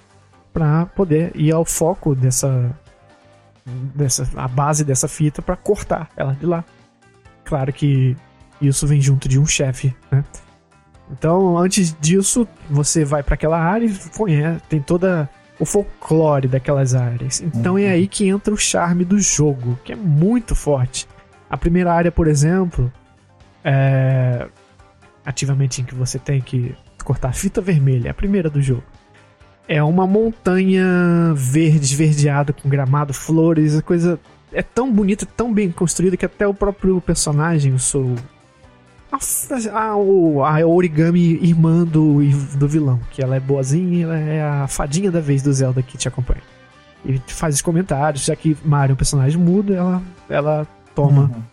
para 0.53 0.85
poder 0.87 1.31
ir 1.33 1.51
ao 1.51 1.65
foco 1.65 2.13
dessa, 2.13 2.71
dessa 3.95 4.27
a 4.35 4.47
base 4.47 4.83
dessa 4.83 5.07
fita 5.07 5.41
para 5.41 5.55
cortar 5.55 6.09
ela 6.15 6.33
de 6.33 6.45
lá. 6.45 6.63
Claro 7.43 7.73
que 7.73 8.15
isso 8.61 8.85
vem 8.85 9.01
junto 9.01 9.27
de 9.27 9.39
um 9.39 9.45
chefe, 9.45 9.95
né? 10.11 10.23
Então, 11.09 11.57
antes 11.57 11.95
disso, 11.99 12.47
você 12.69 13.05
vai 13.05 13.23
para 13.23 13.35
aquela 13.35 13.57
área 13.57 13.85
e 13.85 14.09
conhece, 14.15 14.61
tem 14.67 14.81
toda 14.81 15.29
o 15.59 15.65
folclore 15.65 16.47
daquelas 16.47 16.93
áreas. 16.93 17.41
Então 17.41 17.73
uhum. 17.73 17.79
é 17.79 17.89
aí 17.89 18.07
que 18.07 18.27
entra 18.27 18.53
o 18.53 18.57
charme 18.57 19.03
do 19.03 19.19
jogo, 19.19 19.77
que 19.83 19.93
é 19.93 19.95
muito 19.95 20.55
forte. 20.55 21.07
A 21.49 21.57
primeira 21.57 21.93
área, 21.93 22.11
por 22.11 22.27
exemplo, 22.27 22.91
é 23.63 24.47
ativamente 25.25 25.81
em 25.81 25.83
que 25.83 25.93
você 25.93 26.17
tem 26.17 26.39
que 26.39 26.73
cortar 27.03 27.33
fita 27.33 27.61
vermelha, 27.61 28.07
é 28.07 28.11
a 28.11 28.13
primeira 28.13 28.49
do 28.49 28.61
jogo. 28.61 28.83
É 29.67 29.83
uma 29.83 30.07
montanha 30.07 31.33
verde, 31.35 31.83
esverdeada, 31.83 32.53
com 32.53 32.69
gramado, 32.69 33.13
flores, 33.13 33.77
a 33.77 33.81
coisa 33.81 34.17
é 34.53 34.61
tão 34.61 34.91
bonita, 34.91 35.25
tão 35.25 35.53
bem 35.53 35.69
construída 35.69 36.15
que 36.15 36.25
até 36.25 36.47
o 36.47 36.53
próprio 36.53 37.01
personagem, 37.01 37.73
o 37.73 37.79
Soul, 37.79 38.15
a, 39.11 39.17
a, 39.77 39.91
a, 39.91 40.65
origami 40.65 41.39
irmã 41.41 41.83
do, 41.83 42.19
do 42.57 42.67
vilão, 42.67 42.99
que 43.11 43.21
ela 43.21 43.35
é 43.35 43.39
boazinha, 43.39 44.05
ela 44.05 44.17
é 44.17 44.41
a 44.41 44.67
fadinha 44.67 45.11
da 45.11 45.19
vez 45.19 45.41
do 45.41 45.51
Zelda 45.51 45.81
que 45.81 45.97
te 45.97 46.07
acompanha. 46.07 46.41
E 47.05 47.17
faz 47.27 47.55
os 47.55 47.61
comentários, 47.61 48.25
já 48.25 48.35
que 48.35 48.57
Mario 48.63 48.91
é 48.91 48.95
um 48.95 48.97
personagem 48.97 49.39
mudo, 49.39 49.73
ela, 49.73 50.01
ela 50.29 50.67
toma 50.97 51.31
uhum. 51.31 51.43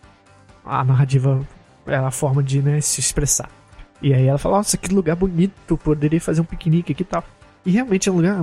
a 0.65 0.83
narrativa, 0.83 1.47
é 1.87 1.97
a 1.97 2.11
forma 2.11 2.43
de 2.43 2.63
né, 2.63 2.81
se 2.81 2.99
expressar. 2.99 3.51
E 4.01 4.15
aí 4.15 4.27
ela 4.27 4.39
fala, 4.39 4.57
nossa, 4.57 4.79
que 4.79 4.93
lugar 4.93 5.15
bonito, 5.15 5.77
poderia 5.77 6.21
fazer 6.21 6.41
um 6.41 6.45
piquenique 6.45 6.93
aqui 6.93 7.03
e 7.03 7.05
tal. 7.05 7.23
E 7.67 7.71
realmente 7.71 8.09
é 8.09 8.13
um 8.13 8.17
lugar. 8.17 8.43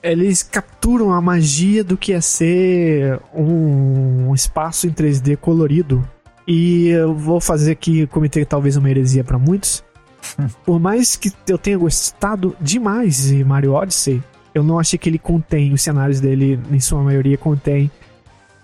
Eles 0.00 0.44
capturam 0.44 1.12
a 1.12 1.20
magia 1.20 1.82
do 1.82 1.96
que 1.96 2.12
é 2.12 2.20
ser 2.20 3.20
um, 3.34 4.28
um 4.28 4.34
espaço 4.34 4.86
em 4.86 4.92
3D 4.92 5.36
colorido 5.36 6.08
e 6.46 6.88
eu 6.88 7.12
vou 7.12 7.40
fazer 7.40 7.72
aqui, 7.72 8.06
cometer 8.06 8.46
talvez 8.46 8.76
uma 8.76 8.88
heresia 8.88 9.24
para 9.24 9.36
muitos. 9.36 9.82
Por 10.64 10.78
mais 10.78 11.16
que 11.16 11.32
eu 11.48 11.58
tenha 11.58 11.76
gostado 11.76 12.56
demais 12.60 13.26
de 13.26 13.42
Mario 13.42 13.72
Odyssey, 13.72 14.22
eu 14.54 14.62
não 14.62 14.78
achei 14.78 14.96
que 14.96 15.08
ele 15.08 15.18
contém, 15.18 15.72
os 15.72 15.82
cenários 15.82 16.20
dele, 16.20 16.58
em 16.70 16.80
sua 16.80 17.02
maioria, 17.02 17.36
contém 17.36 17.90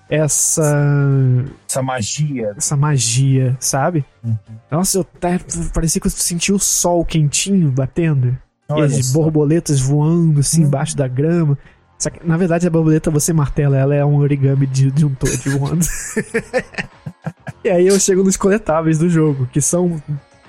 essa. 0.08 1.44
Essa 1.68 1.82
magia. 1.82 2.54
Essa 2.56 2.76
magia, 2.76 3.56
sabe? 3.60 4.04
Uhum. 4.22 4.36
Nossa, 4.70 4.98
eu 4.98 5.06
parecia 5.72 6.00
que 6.00 6.06
eu 6.06 6.10
senti 6.10 6.52
o 6.52 6.58
sol 6.58 7.04
quentinho 7.04 7.70
batendo. 7.70 8.36
Olha 8.68 8.82
e 8.82 8.98
as 8.98 9.06
só. 9.06 9.18
borboletas 9.18 9.80
voando 9.80 10.40
assim 10.40 10.62
uhum. 10.62 10.68
embaixo 10.68 10.96
da 10.96 11.08
grama. 11.08 11.58
Que, 12.00 12.26
na 12.26 12.36
verdade, 12.36 12.66
a 12.66 12.70
borboleta 12.70 13.10
você 13.10 13.32
martela, 13.32 13.78
ela 13.78 13.94
é 13.94 14.04
um 14.04 14.16
origami 14.16 14.66
de, 14.66 14.90
de 14.90 15.06
um 15.06 15.14
toad 15.14 15.48
voando. 15.48 15.86
e 17.64 17.70
aí 17.70 17.86
eu 17.86 17.98
chego 17.98 18.22
nos 18.22 18.36
coletáveis 18.36 18.98
do 18.98 19.08
jogo, 19.08 19.48
que 19.50 19.60
são 19.60 20.02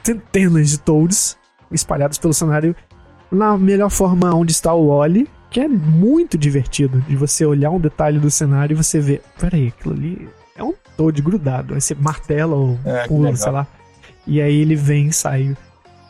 centenas 0.04 0.70
de 0.70 0.80
toads 0.80 1.38
espalhados 1.72 2.18
pelo 2.18 2.34
cenário 2.34 2.76
na 3.32 3.58
melhor 3.58 3.90
forma 3.90 4.34
onde 4.34 4.52
está 4.52 4.74
o 4.74 4.88
Oli, 4.88 5.28
que 5.56 5.62
é 5.62 5.70
muito 5.70 6.38
divertido 6.38 7.00
de 7.08 7.16
você 7.16 7.46
olhar 7.46 7.72
um 7.72 7.80
detalhe 7.80 8.20
do 8.20 8.30
cenário 8.30 8.74
e 8.74 8.76
você 8.76 9.00
ver, 9.00 9.22
peraí, 9.40 9.70
aquilo 9.70 9.94
ali 9.94 10.28
é 10.54 10.62
um 10.62 10.74
toad 10.98 11.22
grudado. 11.22 11.74
Aí 11.74 11.80
você 11.80 11.96
martela 11.96 12.54
ou 12.54 12.78
é, 12.84 13.08
pula, 13.08 13.34
sei 13.38 13.54
lá. 13.54 13.66
E 14.28 14.42
aí 14.42 14.54
ele 14.54 14.76
vem 14.76 15.08
e 15.08 15.14
sai 15.14 15.56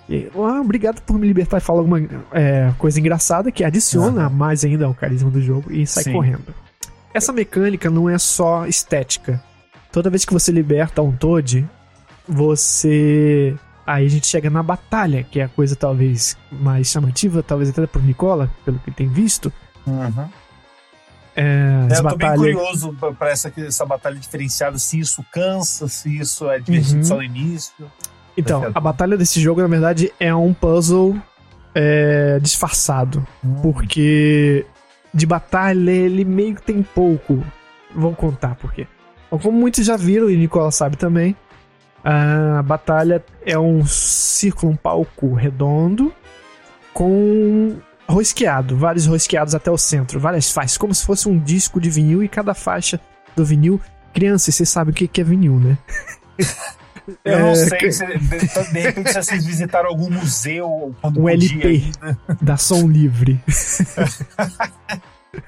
e, 0.09 0.31
ah, 0.35 0.61
obrigado 0.61 0.99
por 1.01 1.19
me 1.19 1.27
libertar 1.27 1.57
e 1.57 1.61
falar 1.61 1.81
alguma 1.81 1.99
é, 2.31 2.73
coisa 2.79 2.99
engraçada 2.99 3.51
que 3.51 3.63
adiciona 3.63 4.31
mais 4.31 4.65
ainda 4.65 4.85
ao 4.85 4.95
carisma 4.95 5.29
do 5.29 5.39
jogo 5.39 5.71
e 5.71 5.85
sai 5.85 6.05
Sim. 6.05 6.13
correndo. 6.13 6.51
Essa 7.13 7.31
mecânica 7.31 7.87
não 7.87 8.09
é 8.09 8.17
só 8.17 8.65
estética. 8.65 9.39
Toda 9.91 10.09
vez 10.09 10.25
que 10.25 10.33
você 10.33 10.51
liberta 10.51 11.03
um 11.03 11.11
Toad, 11.11 11.69
você. 12.27 13.55
Aí 13.85 14.05
a 14.05 14.09
gente 14.09 14.25
chega 14.25 14.49
na 14.49 14.63
batalha, 14.63 15.23
que 15.23 15.39
é 15.39 15.43
a 15.43 15.49
coisa 15.49 15.75
talvez 15.75 16.37
mais 16.51 16.87
chamativa, 16.87 17.43
talvez 17.43 17.69
até 17.69 17.85
pro 17.85 18.01
Nicola, 18.01 18.49
pelo 18.63 18.79
que 18.79 18.91
tem 18.91 19.07
visto. 19.07 19.53
Uhum. 19.85 20.27
É, 21.35 21.87
é, 21.91 21.99
eu 21.99 22.03
tô 22.03 22.15
bem 22.15 22.35
curioso 22.35 22.95
pra 23.19 23.29
essa, 23.29 23.51
essa 23.57 23.85
batalha 23.85 24.15
diferenciada, 24.15 24.77
se 24.77 24.99
isso 24.99 25.23
cansa, 25.31 25.87
se 25.87 26.17
isso 26.17 26.49
é 26.49 26.59
divertido 26.59 26.97
uhum. 26.97 27.03
só 27.03 27.15
no 27.15 27.23
início. 27.23 27.91
Então, 28.37 28.71
a 28.73 28.79
batalha 28.79 29.15
desse 29.15 29.39
jogo, 29.39 29.61
na 29.61 29.67
verdade, 29.67 30.11
é 30.19 30.33
um 30.33 30.53
puzzle 30.53 31.15
é, 31.73 32.39
disfarçado. 32.41 33.25
Hum. 33.43 33.55
Porque 33.61 34.65
de 35.13 35.25
batalha 35.25 35.91
ele 35.91 36.25
meio 36.25 36.55
que 36.55 36.61
tem 36.61 36.81
pouco. 36.81 37.43
Vou 37.93 38.13
contar 38.13 38.55
por 38.55 38.73
quê. 38.73 38.87
Como 39.29 39.51
muitos 39.51 39.85
já 39.85 39.97
viram, 39.97 40.29
e 40.29 40.37
Nicola 40.37 40.71
sabe 40.71 40.95
também, 40.95 41.35
a 42.05 42.61
batalha 42.61 43.25
é 43.43 43.57
um 43.57 43.83
círculo, 43.83 44.71
um 44.71 44.75
palco 44.75 45.33
redondo 45.33 46.13
com 46.93 47.77
rosqueado, 48.07 48.77
vários 48.77 49.07
rosqueados 49.07 49.55
até 49.55 49.71
o 49.71 49.77
centro, 49.77 50.19
várias 50.19 50.51
faixas, 50.51 50.77
como 50.77 50.93
se 50.93 51.03
fosse 51.03 51.27
um 51.27 51.37
disco 51.39 51.81
de 51.81 51.89
vinil 51.89 52.23
e 52.23 52.29
cada 52.29 52.53
faixa 52.53 53.01
do 53.35 53.43
vinil. 53.43 53.81
Crianças, 54.13 54.53
vocês 54.53 54.69
sabem 54.69 54.91
o 54.91 54.95
que 54.95 55.19
é 55.19 55.23
vinil, 55.23 55.59
né? 55.59 55.77
Eu 57.23 57.39
não 57.39 57.49
é, 57.49 57.55
sei 57.55 57.91
se, 57.91 58.05
de, 58.05 58.79
repente, 58.79 59.11
se 59.11 59.23
vocês 59.23 59.45
visitaram 59.45 59.89
algum 59.89 60.09
museu 60.09 60.95
quando 61.01 61.21
Um 61.21 61.29
LP 61.29 61.91
da 62.41 62.57
Som 62.57 62.87
Livre. 62.87 63.39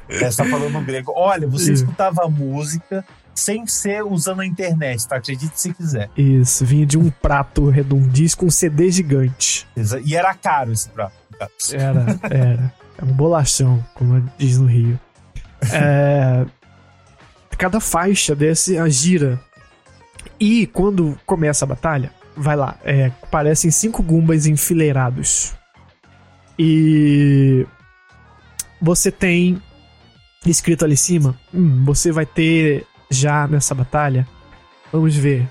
é, 0.07 0.31
você 0.31 0.43
tá 0.43 0.49
falando 0.49 0.79
grego. 0.81 1.11
Olha, 1.15 1.47
você 1.47 1.73
Isso. 1.73 1.83
escutava 1.83 2.29
música 2.29 3.03
sem 3.37 3.67
ser 3.67 4.03
usando 4.03 4.41
a 4.41 4.45
internet, 4.45 5.07
tá? 5.07 5.17
Acredite 5.17 5.59
se 5.59 5.73
quiser. 5.73 6.09
Isso, 6.17 6.65
vinha 6.65 6.85
de 6.85 6.97
um 6.97 7.09
prato 7.09 7.69
redondisco 7.69 8.41
com 8.41 8.47
um 8.47 8.51
CD 8.51 8.89
gigante. 8.89 9.67
E 10.03 10.15
era 10.15 10.33
caro 10.33 10.71
esse 10.71 10.89
prato. 10.89 11.13
Era, 11.71 12.19
era. 12.23 12.73
É 12.97 13.05
um 13.05 13.13
bolachão, 13.13 13.85
como 13.93 14.27
diz 14.39 14.57
no 14.57 14.65
Rio. 14.65 14.99
É, 15.71 16.45
cada 17.57 17.79
faixa 17.79 18.35
desse 18.35 18.77
a 18.77 18.89
gira 18.89 19.39
e 20.39 20.65
quando 20.67 21.17
começa 21.25 21.63
a 21.63 21.67
batalha, 21.67 22.11
vai 22.35 22.55
lá, 22.55 22.77
é, 22.83 23.11
parecem 23.29 23.69
cinco 23.69 24.01
Gumbas 24.01 24.47
enfileirados. 24.47 25.53
E 26.57 27.67
você 28.81 29.11
tem 29.11 29.61
escrito 30.43 30.85
ali 30.85 30.93
em 30.93 30.97
cima, 30.97 31.39
hum, 31.53 31.83
você 31.85 32.11
vai 32.11 32.25
ter 32.25 32.85
já 33.09 33.47
nessa 33.47 33.73
batalha, 33.73 34.27
vamos 34.91 35.15
ver, 35.15 35.47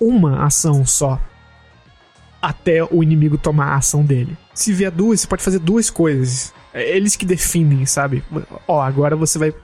uma 0.00 0.44
ação 0.44 0.84
só 0.84 1.20
até 2.40 2.84
o 2.84 3.02
inimigo 3.02 3.38
tomar 3.38 3.68
a 3.68 3.76
ação 3.76 4.04
dele. 4.04 4.36
Se 4.52 4.72
vier 4.72 4.90
duas, 4.90 5.20
você 5.20 5.26
pode 5.26 5.42
fazer 5.42 5.58
duas 5.58 5.88
coisas. 5.88 6.52
É 6.72 6.96
eles 6.96 7.16
que 7.16 7.24
definem, 7.24 7.86
sabe? 7.86 8.22
Ó, 8.68 8.82
agora 8.82 9.16
você 9.16 9.38
vai 9.38 9.54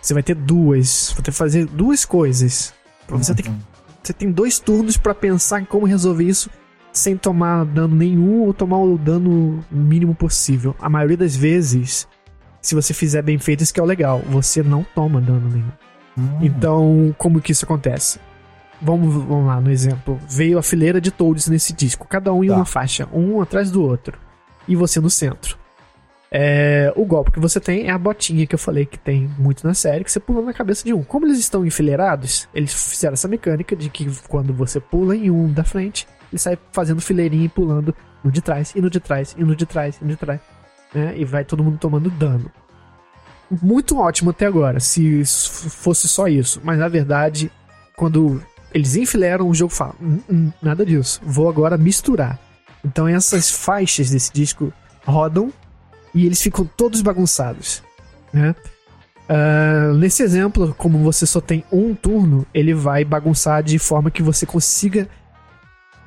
você 0.00 0.14
vai 0.14 0.22
ter 0.22 0.34
duas, 0.34 1.12
vai 1.14 1.22
ter 1.22 1.30
que 1.32 1.36
fazer 1.36 1.66
duas 1.66 2.04
coisas. 2.04 2.72
Você, 3.08 3.32
uhum. 3.32 3.36
tem, 3.36 3.62
você 4.02 4.12
tem 4.12 4.30
dois 4.30 4.58
turnos 4.58 4.96
para 4.96 5.14
pensar 5.14 5.60
em 5.60 5.64
como 5.64 5.86
resolver 5.86 6.24
isso 6.24 6.48
sem 6.92 7.16
tomar 7.16 7.64
dano 7.64 7.94
nenhum 7.94 8.42
ou 8.42 8.54
tomar 8.54 8.78
o 8.78 8.96
dano 8.96 9.64
mínimo 9.70 10.14
possível. 10.14 10.74
A 10.80 10.88
maioria 10.88 11.16
das 11.16 11.36
vezes, 11.36 12.08
se 12.62 12.74
você 12.74 12.94
fizer 12.94 13.20
bem 13.20 13.38
feito, 13.38 13.62
isso 13.62 13.74
que 13.74 13.80
é 13.80 13.82
o 13.82 13.86
legal, 13.86 14.22
você 14.30 14.62
não 14.62 14.84
toma 14.94 15.20
dano 15.20 15.48
nenhum. 15.48 15.72
Uhum. 16.16 16.38
Então, 16.42 17.14
como 17.18 17.40
que 17.40 17.52
isso 17.52 17.64
acontece? 17.64 18.18
Vamos, 18.80 19.14
vamos 19.14 19.46
lá 19.46 19.60
no 19.60 19.70
exemplo. 19.70 20.18
Veio 20.28 20.58
a 20.58 20.62
fileira 20.62 21.00
de 21.00 21.10
toads 21.10 21.48
nesse 21.48 21.72
disco, 21.72 22.06
cada 22.06 22.32
um 22.32 22.44
em 22.44 22.48
tá. 22.48 22.56
uma 22.56 22.64
faixa, 22.64 23.08
um 23.12 23.40
atrás 23.40 23.70
do 23.70 23.82
outro, 23.82 24.18
e 24.66 24.76
você 24.76 25.00
no 25.00 25.10
centro. 25.10 25.58
É, 26.30 26.92
o 26.96 27.04
golpe 27.04 27.30
que 27.30 27.40
você 27.40 27.60
tem 27.60 27.86
é 27.86 27.90
a 27.90 27.98
botinha 27.98 28.46
que 28.46 28.54
eu 28.54 28.58
falei 28.58 28.84
que 28.84 28.98
tem 28.98 29.30
muito 29.38 29.66
na 29.66 29.74
série, 29.74 30.04
que 30.04 30.10
você 30.10 30.20
pula 30.20 30.42
na 30.42 30.52
cabeça 30.52 30.84
de 30.84 30.92
um. 30.92 31.02
Como 31.02 31.26
eles 31.26 31.38
estão 31.38 31.64
enfileirados, 31.64 32.48
eles 32.52 32.74
fizeram 32.74 33.14
essa 33.14 33.28
mecânica 33.28 33.76
de 33.76 33.88
que 33.88 34.10
quando 34.28 34.52
você 34.52 34.80
pula 34.80 35.16
em 35.16 35.30
um 35.30 35.50
da 35.50 35.64
frente, 35.64 36.06
ele 36.32 36.38
sai 36.38 36.58
fazendo 36.72 37.00
fileirinha 37.00 37.46
e 37.46 37.48
pulando 37.48 37.94
no 38.22 38.30
de 38.30 38.40
trás, 38.40 38.74
e 38.74 38.80
no 38.80 38.90
de 38.90 39.00
trás, 39.00 39.34
e 39.38 39.44
no 39.44 39.54
de 39.54 39.64
trás, 39.64 39.98
e 40.00 40.04
no 40.04 40.10
de 40.10 40.16
trás. 40.16 40.40
Né? 40.92 41.14
E 41.16 41.24
vai 41.24 41.44
todo 41.44 41.62
mundo 41.62 41.78
tomando 41.78 42.10
dano. 42.10 42.50
Muito 43.50 43.98
ótimo 43.98 44.30
até 44.30 44.46
agora, 44.46 44.80
se 44.80 45.22
fosse 45.24 46.08
só 46.08 46.26
isso. 46.26 46.60
Mas 46.64 46.78
na 46.78 46.88
verdade, 46.88 47.50
quando 47.96 48.42
eles 48.74 48.96
enfileiram, 48.96 49.48
o 49.48 49.54
jogo 49.54 49.72
fala: 49.72 49.94
hum, 50.00 50.20
hum, 50.28 50.52
nada 50.60 50.84
disso, 50.84 51.20
vou 51.24 51.48
agora 51.48 51.76
misturar. 51.76 52.38
Então 52.84 53.06
essas 53.06 53.50
faixas 53.50 54.10
desse 54.10 54.32
disco 54.32 54.72
rodam 55.04 55.52
e 56.14 56.26
eles 56.26 56.40
ficam 56.40 56.68
todos 56.76 57.02
bagunçados, 57.02 57.82
né? 58.32 58.54
Uh, 59.28 59.92
nesse 59.94 60.22
exemplo, 60.22 60.72
como 60.78 60.98
você 60.98 61.26
só 61.26 61.40
tem 61.40 61.64
um 61.72 61.94
turno, 61.94 62.46
ele 62.54 62.72
vai 62.72 63.04
bagunçar 63.04 63.62
de 63.62 63.76
forma 63.78 64.08
que 64.08 64.22
você 64.22 64.46
consiga 64.46 65.08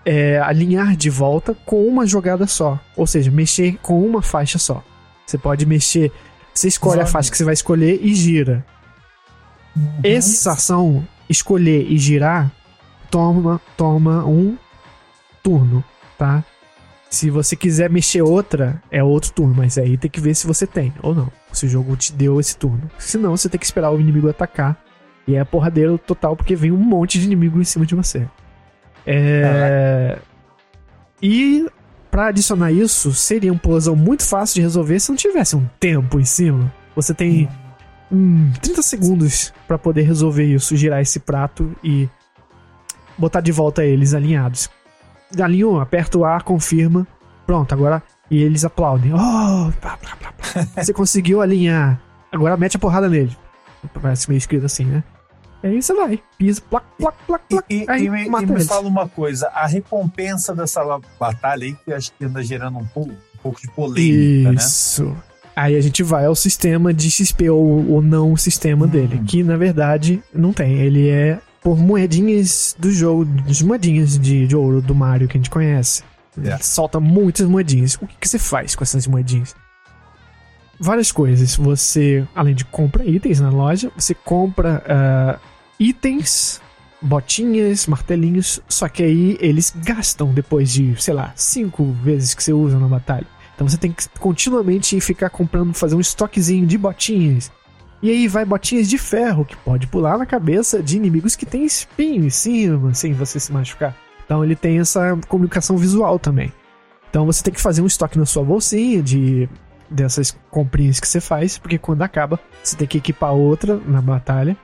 é, 0.06 0.40
alinhar 0.40 0.96
de 0.96 1.10
volta 1.10 1.56
com 1.66 1.86
uma 1.86 2.06
jogada 2.06 2.48
só. 2.48 2.80
Ou 2.96 3.06
seja, 3.06 3.30
mexer 3.30 3.78
com 3.82 4.02
uma 4.02 4.22
faixa 4.22 4.58
só. 4.58 4.84
Você 5.26 5.38
pode 5.38 5.66
mexer. 5.66 6.12
Você 6.54 6.68
escolhe 6.68 7.02
a 7.02 7.06
faixa 7.06 7.32
que 7.32 7.38
você 7.38 7.44
vai 7.44 7.54
escolher 7.54 8.00
e 8.02 8.14
gira. 8.14 8.66
Uhum. 9.76 10.00
Essa 10.04 10.52
ação, 10.54 11.08
escolher 11.30 11.90
e 11.90 11.98
girar, 11.98 12.52
toma, 13.10 13.62
toma 13.78 14.26
um 14.26 14.58
turno, 15.44 15.84
tá? 16.18 16.44
Se 17.10 17.30
você 17.30 17.56
quiser 17.56 17.90
mexer 17.90 18.22
outra, 18.22 18.82
é 18.92 19.04
outro 19.04 19.32
turno, 19.32 19.56
mas 19.56 19.78
aí 19.78 19.98
tem 19.98 20.12
que 20.12 20.22
ver 20.22 20.36
se 20.36 20.46
você 20.46 20.68
tem 20.68 20.94
ou 21.02 21.16
não. 21.16 21.32
Se 21.52 21.66
o 21.66 21.70
jogo 21.70 21.96
te 21.96 22.14
deu 22.14 22.40
esse 22.40 22.56
turno. 22.56 22.90
Se 23.00 23.18
não, 23.18 23.36
você 23.36 23.50
tem 23.50 23.60
que 23.60 23.66
esperar 23.66 23.92
o 23.92 24.00
inimigo 24.00 24.30
atacar 24.30 24.80
E 25.28 25.36
é 25.36 25.44
porradeiro 25.44 25.98
total 25.98 26.36
porque 26.36 26.56
vem 26.56 26.72
um 26.72 26.78
monte 26.78 27.18
de 27.18 27.26
inimigo 27.26 27.60
em 27.60 27.64
cima 27.64 27.86
de 27.86 27.96
você. 27.96 28.28
É... 29.08 30.20
E 31.22 31.68
para 32.12 32.28
adicionar 32.28 32.72
isso, 32.72 33.14
seria 33.14 33.54
um 33.54 33.58
puzzle 33.58 33.96
muito 33.96 34.24
fácil 34.24 34.56
de 34.56 34.62
resolver 34.62 35.00
se 35.00 35.10
não 35.10 35.16
tivesse 35.16 35.56
um 35.56 35.66
tempo 35.80 36.20
em 36.20 36.26
cima. 36.26 36.72
Você 36.96 37.14
tem 37.14 37.48
hum, 38.12 38.52
30 38.62 38.82
segundos 38.82 39.54
para 39.68 39.78
poder 39.78 40.02
resolver 40.02 40.44
isso, 40.44 40.76
girar 40.76 41.02
esse 41.02 41.20
prato 41.20 41.76
e 41.84 42.10
botar 43.18 43.42
de 43.42 43.52
volta 43.52 43.84
eles 43.84 44.14
alinhados. 44.14 44.70
Alinhou, 45.40 45.80
aperta 45.80 46.18
o 46.18 46.26
A, 46.26 46.42
confirma. 46.42 47.08
Pronto, 47.46 47.72
agora. 47.74 48.02
E 48.32 48.42
eles 48.42 48.66
aplaudem. 48.66 49.14
Oh, 49.14 49.72
blá, 49.82 49.98
blá, 49.98 50.18
blá, 50.20 50.34
Você 50.76 50.94
conseguiu 50.94 51.42
alinhar. 51.42 52.00
Agora 52.32 52.58
mete 52.58 52.78
a 52.78 52.80
porrada 52.80 53.10
nele. 53.10 53.36
Parece 54.02 54.30
meio 54.30 54.38
escrito 54.38 54.66
assim, 54.66 54.86
né? 54.86 55.04
Aí 55.62 55.82
você 55.82 55.94
vai, 55.94 56.20
pisa, 56.38 56.62
plac, 56.70 56.86
plac, 56.98 57.18
plac, 57.28 57.44
plac. 57.50 57.66
E, 57.70 57.86
aí 57.90 58.06
e, 58.06 58.10
me, 58.10 58.30
mata 58.30 58.44
e 58.46 58.48
me 58.48 58.54
eles. 58.54 58.68
fala 58.68 58.88
uma 58.88 59.08
coisa: 59.10 59.48
a 59.50 59.66
recompensa 59.68 60.56
dessa 60.56 60.82
batalha 61.20 61.66
aí, 61.66 61.74
que 61.74 61.92
eu 61.92 61.96
acho 61.96 62.12
que 62.18 62.26
anda 62.26 62.42
gerando 62.44 62.78
um 62.78 62.86
pouco, 62.86 63.12
um 63.12 63.38
pouco 63.44 63.62
de 63.62 63.70
polêmica, 63.72 64.52
né? 64.52 64.56
Isso. 64.56 65.16
Aí 65.56 65.76
a 65.76 65.82
gente 65.82 66.02
vai 66.04 66.26
ao 66.26 66.36
sistema 66.36 66.94
de 66.94 67.12
XP 67.12 67.50
ou, 67.50 67.92
ou 67.92 68.02
não 68.02 68.38
sistema 68.38 68.86
Hum. 68.86 68.90
dele, 68.90 69.22
que 69.28 69.44
na 69.44 69.58
verdade 69.58 70.24
não 70.34 70.54
tem. 70.54 70.80
Ele 70.80 71.10
é 71.10 71.40
por 71.62 71.78
moedinhas 71.78 72.74
do 72.80 72.90
jogo, 72.90 73.28
as 73.50 73.62
moedinhas 73.62 74.18
de, 74.18 74.48
de 74.48 74.56
ouro 74.56 74.82
do 74.82 74.96
Mario 74.96 75.28
que 75.28 75.38
a 75.38 75.40
gente 75.40 75.50
conhece. 75.50 76.04
É. 76.42 76.58
solta 76.60 77.02
muitas 77.02 77.46
moedinhas. 77.48 77.96
O 77.96 78.08
que, 78.08 78.16
que 78.22 78.30
você 78.30 78.40
faz 78.40 78.74
com 78.76 78.84
essas 78.84 79.06
moedinhas? 79.06 79.54
Várias 80.80 81.12
coisas. 81.12 81.56
Você, 81.56 82.26
além 82.34 82.56
de 82.56 82.64
compra 82.66 83.04
itens 83.06 83.40
na 83.40 83.50
loja, 83.50 83.92
você 83.98 84.14
compra 84.14 84.84
ah, 84.88 85.40
itens, 85.80 86.62
botinhas, 87.02 87.86
martelinhos, 87.88 88.62
só 88.68 88.88
que 88.88 89.04
aí 89.04 89.38
eles 89.40 89.74
gastam 89.76 90.34
depois 90.34 90.72
de, 90.72 90.96
sei 91.02 91.14
lá, 91.14 91.34
cinco 91.36 91.92
vezes 92.04 92.34
que 92.34 92.44
você 92.44 92.54
usa 92.54 92.80
na 92.80 92.88
batalha. 92.88 93.28
Então 93.56 93.68
você 93.68 93.78
tem 93.78 93.92
que 93.92 94.08
continuamente 94.20 95.00
ficar 95.02 95.30
comprando, 95.30 95.74
fazer 95.74 95.96
um 95.96 96.00
estoquezinho 96.00 96.66
de 96.66 96.78
botinhas. 96.78 97.52
E 98.02 98.10
aí 98.10 98.28
vai 98.30 98.46
botinhas 98.46 98.88
de 98.88 98.98
ferro, 98.98 99.44
que 99.44 99.58
pode 99.58 99.86
pular 99.88 100.18
na 100.18 100.26
cabeça 100.26 100.82
de 100.82 100.96
inimigos 100.96 101.36
que 101.36 101.46
tem 101.46 101.66
espinho 101.66 102.26
em 102.26 102.30
cima, 102.30 102.94
sem 102.94 103.12
você 103.12 103.38
se 103.38 103.52
machucar. 103.52 103.94
Então 104.24 104.44
ele 104.44 104.56
tem 104.56 104.80
essa 104.80 105.18
comunicação 105.28 105.78
visual 105.78 106.18
também. 106.18 106.54
Então 107.10 107.26
você 107.26 107.44
tem 107.44 107.54
que 107.54 107.60
fazer 107.60 107.82
um 107.82 107.88
estoque 107.88 108.18
na 108.18 108.26
sua 108.26 108.44
bolsinha 108.44 109.04
de 109.04 109.50
dessas 109.90 110.38
comprinhas 110.50 111.00
que 111.00 111.08
você 111.08 111.20
faz, 111.20 111.58
porque 111.58 111.78
quando 111.78 112.02
acaba, 112.02 112.40
você 112.64 112.76
tem 112.76 112.88
que 112.88 112.98
equipar 112.98 113.34
outra 113.34 113.76
na 113.76 114.02
batalha 114.02 114.56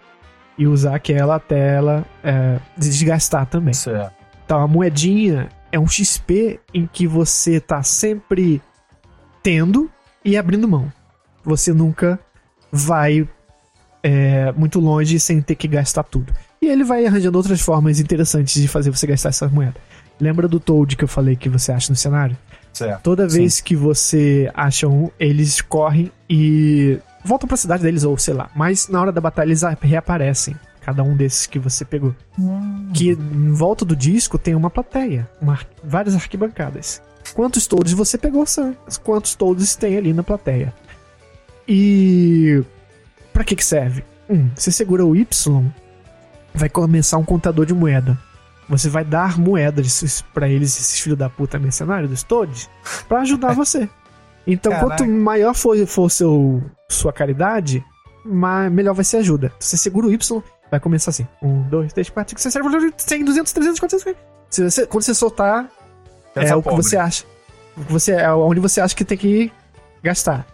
e 0.57 0.67
usar 0.67 0.95
aquela 0.95 1.35
até 1.35 1.75
ela 1.75 2.05
é, 2.23 2.59
desgastar 2.77 3.45
também. 3.45 3.73
É. 3.87 4.09
Então 4.45 4.61
a 4.61 4.67
moedinha 4.67 5.49
é 5.71 5.79
um 5.79 5.87
XP 5.87 6.59
em 6.73 6.87
que 6.87 7.07
você 7.07 7.59
tá 7.59 7.83
sempre 7.83 8.61
tendo 9.43 9.89
e 10.23 10.37
abrindo 10.37 10.67
mão. 10.67 10.91
Você 11.43 11.73
nunca 11.73 12.19
vai 12.71 13.27
é, 14.01 14.51
muito 14.53 14.79
longe 14.79 15.19
sem 15.19 15.41
ter 15.41 15.55
que 15.55 15.67
gastar 15.67 16.03
tudo. 16.03 16.33
E 16.61 16.67
ele 16.67 16.83
vai 16.83 17.05
arranjando 17.05 17.37
outras 17.37 17.61
formas 17.61 17.99
interessantes 17.99 18.61
de 18.61 18.67
fazer 18.67 18.91
você 18.91 19.05
gastar 19.05 19.29
essa 19.29 19.47
moeda. 19.47 19.75
Lembra 20.19 20.47
do 20.47 20.59
Toad 20.59 20.95
que 20.95 21.03
eu 21.03 21.07
falei 21.07 21.35
que 21.35 21.49
você 21.49 21.71
acha 21.71 21.91
no 21.91 21.95
cenário? 21.95 22.37
Certo. 22.75 23.01
Toda 23.03 23.25
vez 23.25 23.61
que 23.61 23.73
você 23.75 24.51
acha 24.53 24.85
um, 24.87 25.09
eles 25.17 25.61
correm 25.61 26.11
e 26.29 26.99
voltam 27.23 27.47
pra 27.47 27.55
cidade 27.55 27.81
deles, 27.83 28.03
ou 28.03 28.17
sei 28.17 28.33
lá. 28.33 28.49
Mas 28.53 28.89
na 28.89 28.99
hora 28.99 29.11
da 29.13 29.21
batalha 29.21 29.47
eles 29.47 29.61
reaparecem. 29.81 30.55
Cada 30.81 31.01
um 31.01 31.15
desses 31.15 31.47
que 31.47 31.57
você 31.57 31.85
pegou. 31.85 32.13
Que 32.93 33.11
em 33.11 33.51
volta 33.53 33.83
do 33.85 33.95
disco 33.95 34.37
tem 34.37 34.53
uma 34.53 34.69
plateia, 34.69 35.27
uma 35.41 35.53
ar- 35.53 35.65
várias 35.83 36.13
arquibancadas. 36.15 37.01
Quantos 37.33 37.65
toads 37.65 37.93
você 37.93 38.17
pegou, 38.17 38.45
são 38.45 38.75
quantos 39.03 39.33
toads 39.35 39.75
tem 39.75 39.97
ali 39.97 40.11
na 40.13 40.21
plateia. 40.21 40.73
E 41.67 42.61
pra 43.33 43.43
que 43.43 43.55
que 43.55 43.65
serve? 43.65 44.03
Um, 44.29 44.49
você 44.55 44.71
segura 44.71 45.05
o 45.05 45.15
Y, 45.15 45.63
vai 46.53 46.69
começar 46.69 47.17
um 47.17 47.23
contador 47.25 47.65
de 47.65 47.73
moeda. 47.73 48.17
Você 48.67 48.89
vai 48.89 49.03
dar 49.05 49.37
moedas 49.37 50.23
pra 50.33 50.47
eles, 50.49 50.75
esses 50.77 50.99
filhos 50.99 51.17
da 51.17 51.29
puta 51.29 51.59
mercenários 51.59 52.09
dos 52.09 52.23
toads, 52.23 52.69
pra 53.07 53.21
ajudar 53.21 53.53
você. 53.55 53.87
Então, 54.47 54.71
Caraca. 54.71 54.89
quanto 54.97 55.07
maior 55.09 55.53
for, 55.53 55.77
for 55.87 56.09
seu, 56.09 56.63
sua 56.89 57.11
caridade, 57.13 57.83
melhor 58.23 58.93
vai 58.93 59.03
ser 59.05 59.17
a 59.17 59.19
ajuda. 59.19 59.51
Você 59.59 59.77
segura 59.77 60.07
o 60.07 60.11
Y, 60.11 60.43
vai 60.69 60.79
começar 60.79 61.11
assim: 61.11 61.27
1, 61.41 61.63
2, 61.69 61.93
3, 61.93 62.09
4, 62.09 62.29
5, 62.31 62.41
6, 62.41 62.53
7, 62.53 62.67
8, 62.85 62.93
100, 63.01 63.25
200, 63.25 63.53
300, 63.53 63.79
400. 63.79 64.15
Se 64.49 64.63
você, 64.69 64.85
quando 64.87 65.03
você 65.03 65.13
soltar, 65.13 65.67
é 66.35 66.43
Essa 66.43 66.57
o 66.57 66.61
que 66.61 66.69
pobre. 66.69 66.83
você 66.83 66.97
acha. 66.97 67.23
O 67.77 67.83
que 67.85 67.91
Você, 67.93 68.13
é 68.13 68.31
onde 68.31 68.59
você 68.59 68.79
acha 68.81 68.95
que 68.95 69.03
tem 69.03 69.17
que 69.17 69.51
gastar. 70.03 70.45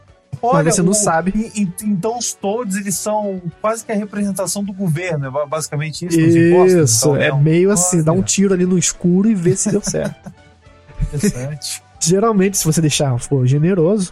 Olha, 0.42 0.72
você 0.72 0.82
não 0.82 0.92
o- 0.92 0.96
sabe. 0.96 1.32
e- 1.36 1.64
e- 1.64 1.70
então 1.84 2.18
os 2.18 2.34
todos 2.34 2.76
eles 2.76 2.96
são 2.96 3.42
quase 3.62 3.86
que 3.86 3.92
a 3.92 3.96
representação 3.96 4.64
do 4.64 4.74
governo, 4.74 5.28
é 5.28 5.30
ba- 5.30 5.46
basicamente 5.46 6.06
isso. 6.08 6.20
impostos, 6.20 6.92
Isso, 6.92 7.10
então, 7.10 7.16
é 7.22 7.34
um- 7.34 7.42
meio 7.42 7.72
assim, 7.72 8.02
dá 8.04 8.12
um 8.12 8.16
Olha, 8.18 8.24
tiro 8.24 8.54
ali 8.54 8.66
no 8.66 8.78
escuro 8.78 9.30
e 9.30 9.36
vê 9.36 9.56
se 9.56 9.70
deu 9.72 9.82
certo. 9.82 10.32
Interessante. 11.14 11.84
Geralmente, 12.00 12.58
se 12.58 12.66
você 12.66 12.82
deixar 12.82 13.18
for 13.20 13.46
generoso, 13.46 14.12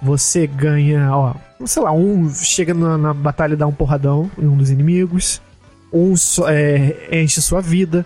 você 0.00 0.46
ganha, 0.46 1.10
ó, 1.16 1.34
sei 1.66 1.82
lá, 1.82 1.92
um 1.92 2.28
chega 2.32 2.72
na, 2.74 2.96
na 2.98 3.14
batalha 3.14 3.54
e 3.54 3.56
dá 3.56 3.66
um 3.66 3.72
porradão 3.72 4.30
em 4.38 4.46
um 4.46 4.56
dos 4.56 4.70
inimigos, 4.70 5.40
um 5.92 6.14
é, 6.48 7.20
enche 7.20 7.40
sua 7.42 7.60
vida. 7.60 8.04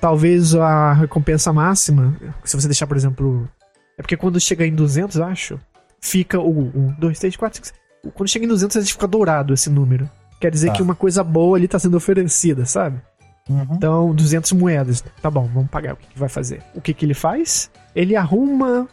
Talvez 0.00 0.54
a 0.54 0.92
recompensa 0.92 1.50
máxima, 1.52 2.14
se 2.44 2.54
você 2.60 2.68
deixar, 2.68 2.86
por 2.86 2.96
exemplo. 2.96 3.48
É 3.96 4.02
porque 4.02 4.16
quando 4.18 4.38
chega 4.40 4.66
em 4.66 4.74
200, 4.74 5.16
eu 5.16 5.24
acho, 5.24 5.60
fica 6.04 6.38
o 6.38 6.50
1, 6.50 6.94
2, 6.98 7.18
3, 7.18 7.36
4, 7.36 7.66
5. 7.66 7.78
Quando 8.12 8.28
chega 8.28 8.44
em 8.44 8.48
200, 8.48 8.76
a 8.76 8.80
gente 8.80 8.92
fica 8.92 9.08
dourado 9.08 9.54
esse 9.54 9.70
número. 9.70 10.08
Quer 10.38 10.50
dizer 10.50 10.68
Tá. 10.68 10.72
que 10.74 10.82
uma 10.82 10.94
coisa 10.94 11.24
boa 11.24 11.56
ali 11.56 11.66
tá 11.66 11.78
sendo 11.78 11.96
oferecida, 11.96 12.66
sabe? 12.66 13.00
Uhum. 13.48 13.66
Então, 13.72 14.14
200 14.14 14.52
moedas. 14.52 15.02
Tá 15.22 15.30
bom, 15.30 15.48
vamos 15.52 15.70
pagar. 15.70 15.94
O 15.94 15.96
que, 15.96 16.06
que 16.08 16.18
vai 16.18 16.28
fazer? 16.28 16.62
O 16.74 16.80
que, 16.80 16.92
que 16.92 17.06
ele 17.06 17.14
faz? 17.14 17.70
Ele 17.96 18.14
arruma 18.14 18.86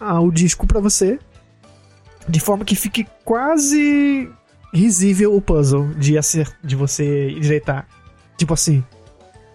ah, 0.00 0.20
o 0.20 0.32
disco 0.32 0.66
pra 0.66 0.80
você 0.80 1.18
de 2.28 2.40
forma 2.40 2.64
que 2.64 2.74
fique 2.74 3.06
quase 3.24 4.28
risível 4.74 5.34
o 5.34 5.40
puzzle 5.40 5.88
de, 5.94 6.18
acer 6.18 6.50
de 6.62 6.74
você 6.74 7.30
endireitar. 7.30 7.86
Tipo 8.36 8.54
assim, 8.54 8.84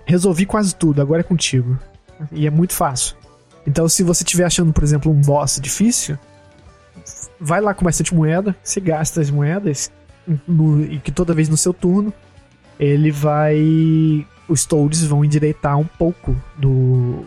resolvi 0.06 0.46
quase 0.46 0.74
tudo, 0.76 1.02
agora 1.02 1.20
é 1.20 1.24
contigo. 1.24 1.78
E 2.32 2.48
é 2.48 2.50
muito 2.50 2.74
fácil. 2.74 3.18
Então, 3.68 3.90
se 3.90 4.04
você 4.04 4.24
estiver 4.24 4.46
achando, 4.46 4.72
por 4.72 4.84
exemplo, 4.84 5.12
um 5.12 5.20
boss 5.20 5.60
difícil, 5.62 6.18
vai 7.40 7.62
lá 7.62 7.74
com 7.74 7.84
bastante 7.86 8.14
moeda, 8.14 8.56
você 8.64 8.80
gasta 8.80 9.22
as 9.22 9.30
moedas, 9.30 9.92
no- 10.48 10.84
e 10.84 11.00
que 11.00 11.12
toda 11.12 11.34
vez 11.34 11.50
no 11.50 11.58
seu 11.58 11.74
turno, 11.74 12.14
ele 12.80 13.12
vai. 13.12 14.26
Os 14.48 14.66
Toads 14.66 15.04
vão 15.04 15.24
endireitar 15.26 15.78
um 15.78 15.86
pouco 15.86 16.36
do. 16.58 17.26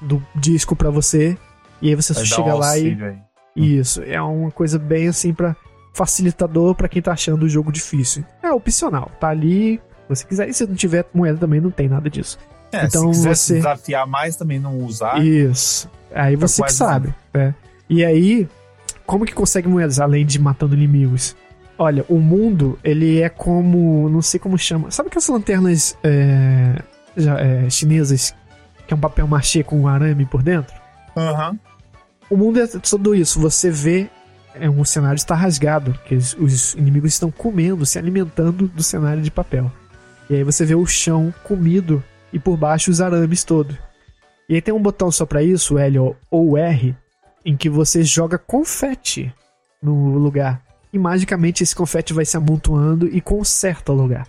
do 0.00 0.22
disco 0.34 0.74
pra 0.76 0.90
você. 0.90 1.36
E 1.82 1.88
aí 1.88 1.94
você 1.94 2.12
Vai 2.12 2.22
dar 2.22 2.28
chega 2.28 2.54
um 2.54 2.58
lá 2.58 2.78
e. 2.78 3.02
aí. 3.02 3.18
Isso, 3.56 4.02
é 4.02 4.20
uma 4.22 4.50
coisa 4.50 4.78
bem 4.78 5.08
assim 5.08 5.34
pra 5.34 5.56
facilitador 5.92 6.74
pra 6.74 6.88
quem 6.88 7.02
tá 7.02 7.12
achando 7.12 7.42
o 7.44 7.48
jogo 7.48 7.72
difícil. 7.72 8.24
É 8.42 8.50
opcional, 8.52 9.10
tá 9.20 9.28
ali. 9.28 9.80
Se 10.08 10.08
você 10.08 10.24
quiser, 10.24 10.48
e 10.48 10.54
se 10.54 10.66
não 10.66 10.74
tiver 10.74 11.04
moeda 11.12 11.38
também 11.38 11.60
não 11.60 11.70
tem 11.70 11.88
nada 11.88 12.08
disso. 12.08 12.38
É, 12.72 12.84
Então 12.84 13.12
se 13.12 13.26
você- 13.26 13.54
desafiar 13.56 14.06
mais 14.06 14.36
também 14.36 14.58
não 14.60 14.78
usar. 14.78 15.18
Isso. 15.24 15.90
Aí 16.14 16.36
você 16.36 16.62
que 16.62 16.72
sabe. 16.72 17.12
né? 17.34 17.54
E 17.88 18.04
aí, 18.04 18.48
como 19.10 19.26
que 19.26 19.34
consegue 19.34 19.66
moedas 19.68 19.98
além 19.98 20.24
de 20.24 20.38
matando 20.38 20.74
inimigos? 20.76 21.34
Olha, 21.76 22.04
o 22.08 22.18
mundo, 22.18 22.78
ele 22.84 23.20
é 23.20 23.28
como. 23.28 24.08
Não 24.08 24.22
sei 24.22 24.38
como 24.38 24.56
chama. 24.56 24.90
Sabe 24.92 25.08
aquelas 25.08 25.26
lanternas 25.28 25.98
é, 26.04 26.76
já- 27.16 27.40
é, 27.40 27.68
chinesas 27.68 28.32
que 28.86 28.94
é 28.94 28.96
um 28.96 29.00
papel 29.00 29.26
machê 29.26 29.64
com 29.64 29.80
um 29.80 29.88
arame 29.88 30.24
por 30.26 30.42
dentro? 30.44 30.74
Aham. 31.16 31.58
O 32.30 32.36
mundo 32.36 32.60
é 32.60 32.66
tudo 32.68 33.14
isso. 33.14 33.40
Você 33.40 33.68
vê. 33.70 34.08
É, 34.54 34.68
um 34.70 34.84
cenário 34.84 35.16
está 35.16 35.34
rasgado, 35.34 35.96
que 36.06 36.14
os, 36.14 36.34
os 36.34 36.74
inimigos 36.74 37.12
estão 37.12 37.30
comendo, 37.30 37.86
se 37.86 37.98
alimentando 37.98 38.66
do 38.68 38.82
cenário 38.82 39.22
de 39.22 39.30
papel. 39.30 39.70
E 40.28 40.34
aí 40.36 40.44
você 40.44 40.64
vê 40.64 40.74
o 40.74 40.84
chão 40.86 41.32
comido 41.44 42.02
e 42.32 42.38
por 42.38 42.56
baixo 42.56 42.90
os 42.90 43.00
arames 43.00 43.42
todos. 43.44 43.76
E 44.48 44.54
aí 44.56 44.60
tem 44.60 44.74
um 44.74 44.82
botão 44.82 45.10
só 45.10 45.24
pra 45.24 45.40
isso, 45.42 45.74
o 45.74 45.78
L 45.78 46.14
ou 46.30 46.58
R, 46.58 46.94
em 47.44 47.56
que 47.56 47.68
você 47.68 48.02
joga 48.02 48.38
confete 48.38 49.32
no 49.82 50.18
lugar. 50.18 50.62
E 50.92 50.98
magicamente 50.98 51.62
esse 51.62 51.74
confete 51.74 52.12
vai 52.12 52.24
se 52.24 52.36
amontoando 52.36 53.06
e 53.06 53.20
conserta 53.20 53.92
o 53.92 53.94
lugar. 53.94 54.26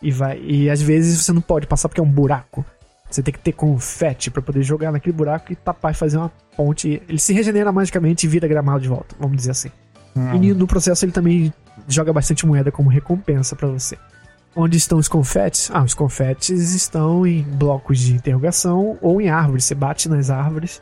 E 0.00 0.10
vai 0.10 0.40
e 0.40 0.68
às 0.68 0.82
vezes 0.82 1.22
você 1.22 1.32
não 1.32 1.40
pode 1.40 1.66
passar 1.66 1.88
porque 1.88 2.00
é 2.00 2.04
um 2.04 2.10
buraco. 2.10 2.64
Você 3.08 3.22
tem 3.22 3.32
que 3.32 3.40
ter 3.40 3.52
confete 3.52 4.30
pra 4.30 4.42
poder 4.42 4.62
jogar 4.62 4.90
naquele 4.90 5.14
buraco 5.14 5.52
e 5.52 5.56
tapar 5.56 5.92
e 5.92 5.94
fazer 5.94 6.16
uma 6.16 6.32
ponte. 6.56 7.02
Ele 7.08 7.18
se 7.18 7.32
regenera 7.32 7.70
magicamente 7.70 8.26
e 8.26 8.28
vira 8.28 8.48
gramado 8.48 8.80
de 8.80 8.88
volta, 8.88 9.14
vamos 9.18 9.36
dizer 9.36 9.50
assim. 9.50 9.70
Hum. 10.16 10.42
E 10.42 10.54
no 10.54 10.66
processo 10.66 11.04
ele 11.04 11.12
também 11.12 11.52
joga 11.86 12.12
bastante 12.12 12.46
moeda 12.46 12.72
como 12.72 12.90
recompensa 12.90 13.54
pra 13.54 13.68
você. 13.68 13.96
Onde 14.56 14.76
estão 14.76 14.98
os 14.98 15.08
confetes? 15.08 15.70
Ah, 15.72 15.82
os 15.82 15.94
confetes 15.94 16.74
estão 16.74 17.26
em 17.26 17.42
blocos 17.42 17.98
de 17.98 18.14
interrogação 18.14 18.98
ou 19.00 19.20
em 19.20 19.30
árvores. 19.30 19.64
Você 19.64 19.74
bate 19.74 20.08
nas 20.08 20.28
árvores 20.28 20.80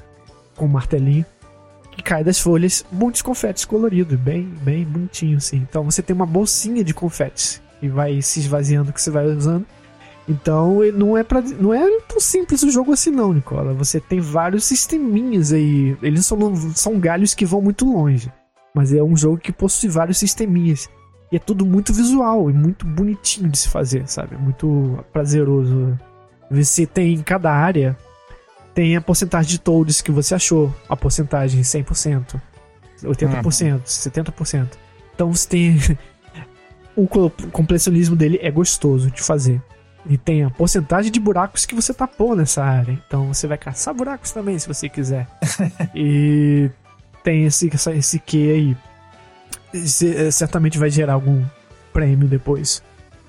com 0.57 0.65
um 0.65 0.69
martelinho 0.69 1.25
que 1.91 2.03
cai 2.03 2.25
das 2.25 2.39
folhas 2.39 2.85
muitos 2.91 3.23
confetes 3.23 3.65
coloridos, 3.65 4.19
bem, 4.19 4.45
bem 4.63 4.85
bonitinho 4.85 5.37
assim. 5.37 5.57
Então 5.57 5.85
você 5.85 6.03
tem 6.03 6.15
uma 6.15 6.27
bolsinha 6.27 6.85
de 6.85 6.95
confetes 6.95 7.61
e 7.83 7.89
vai 7.89 8.21
se 8.23 8.41
esvaziando 8.41 8.93
que 8.93 9.01
você 9.01 9.11
vai 9.11 9.27
usando. 9.27 9.67
Então 10.29 10.79
não 10.95 11.17
é 11.17 11.25
para 11.25 11.41
não 11.41 11.75
é 11.75 12.01
tão 12.03 12.21
simples 12.21 12.63
o 12.63 12.71
jogo 12.71 12.93
assim 12.93 13.11
não, 13.11 13.33
Nicola. 13.33 13.75
Você 13.75 13.99
tem 14.01 14.21
vários 14.21 14.65
sisteminhas 14.65 15.53
aí. 15.53 15.97
Eles 16.03 16.25
são, 16.27 16.57
são 16.75 17.01
galhos 17.01 17.35
que 17.35 17.45
vão 17.45 17.61
muito 17.61 17.85
longe. 17.85 18.33
Mas 18.75 18.93
é 18.93 19.03
um 19.03 19.17
jogo 19.17 19.39
que 19.39 19.53
possui 19.53 19.89
vários 19.89 20.19
sisteminhas. 20.19 20.89
E 21.33 21.37
é 21.37 21.39
tudo 21.39 21.65
muito 21.65 21.93
visual 21.93 22.51
e 22.51 22.53
muito 22.53 22.87
bonitinho 22.87 23.49
de 23.49 23.59
se 23.59 23.69
fazer, 23.69 24.09
sabe? 24.09 24.37
Muito 24.37 24.99
prazeroso. 25.13 25.99
Você 26.51 26.87
tem 26.87 27.15
em 27.15 27.23
cada 27.23 27.53
área 27.53 27.97
tem 28.81 28.97
a 28.97 29.01
porcentagem 29.03 29.51
de 29.51 29.61
toads 29.61 30.01
que 30.01 30.11
você 30.11 30.35
achou, 30.35 30.75
a 30.89 30.97
porcentagem 30.97 31.61
100%, 31.61 32.41
80%, 33.05 33.73
uhum. 33.75 33.81
70%. 33.81 34.69
Então 35.15 35.31
você 35.31 35.47
tem 35.47 35.79
o 36.97 37.07
completionismo 37.53 38.17
dele 38.17 38.39
é 38.41 38.51
gostoso 38.51 39.11
de 39.11 39.21
fazer. 39.21 39.61
E 40.09 40.17
tem 40.17 40.45
a 40.45 40.49
porcentagem 40.49 41.13
de 41.13 41.21
buracos 41.21 41.67
que 41.67 41.75
você 41.75 41.93
tapou 41.93 42.35
nessa 42.35 42.65
área. 42.65 42.99
Então 43.07 43.35
você 43.35 43.47
vai 43.47 43.59
caçar 43.59 43.93
buracos 43.93 44.31
também 44.31 44.59
se 44.59 44.67
você 44.67 44.89
quiser. 44.89 45.29
e 45.95 46.71
tem 47.23 47.45
esse, 47.45 47.71
esse 47.95 48.19
que 48.19 48.51
aí. 48.51 48.77
Eh, 49.75 50.31
certamente 50.31 50.79
vai 50.79 50.89
gerar 50.89 51.13
algum 51.13 51.45
prêmio 51.93 52.27
depois. 52.27 52.83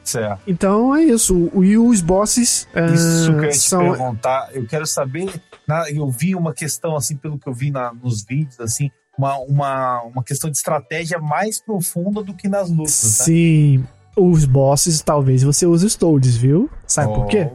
Certo. 0.03 0.41
Então 0.47 0.95
é 0.95 1.03
isso. 1.03 1.51
E 1.63 1.77
os 1.77 2.01
bosses. 2.01 2.67
Uh, 2.75 2.93
isso 2.93 3.31
que 3.33 3.37
eu 3.37 3.43
ia 3.43 3.49
te 3.49 3.57
são... 3.57 3.79
perguntar. 3.79 4.49
Eu 4.53 4.65
quero 4.65 4.85
saber. 4.85 5.41
Na, 5.67 5.89
eu 5.89 6.09
vi 6.09 6.35
uma 6.35 6.53
questão, 6.53 6.95
assim, 6.95 7.15
pelo 7.15 7.37
que 7.37 7.47
eu 7.47 7.53
vi 7.53 7.71
na, 7.71 7.93
nos 7.93 8.23
vídeos, 8.23 8.59
assim, 8.59 8.89
uma, 9.17 9.37
uma, 9.37 10.01
uma 10.03 10.23
questão 10.23 10.49
de 10.49 10.57
estratégia 10.57 11.19
mais 11.19 11.61
profunda 11.61 12.23
do 12.23 12.33
que 12.33 12.47
nas 12.47 12.69
lutas. 12.69 13.19
Né? 13.19 13.25
Sim. 13.25 13.77
Né? 13.77 13.83
Os 14.17 14.43
bosses, 14.43 15.01
talvez 15.01 15.43
você 15.43 15.65
use 15.65 15.85
os 15.85 15.95
Toads, 15.95 16.35
viu? 16.35 16.69
Sabe 16.85 17.11
oh. 17.11 17.13
por 17.13 17.27
quê? 17.27 17.49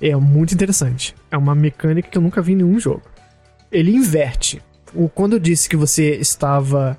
É 0.00 0.14
muito 0.16 0.52
interessante. 0.52 1.14
É 1.30 1.36
uma 1.36 1.54
mecânica 1.54 2.10
que 2.10 2.18
eu 2.18 2.22
nunca 2.22 2.42
vi 2.42 2.52
em 2.52 2.56
nenhum 2.56 2.78
jogo. 2.78 3.02
Ele 3.70 3.94
inverte. 3.94 4.60
O, 4.94 5.08
quando 5.08 5.34
eu 5.34 5.38
disse 5.38 5.68
que 5.68 5.76
você 5.76 6.16
estava 6.16 6.98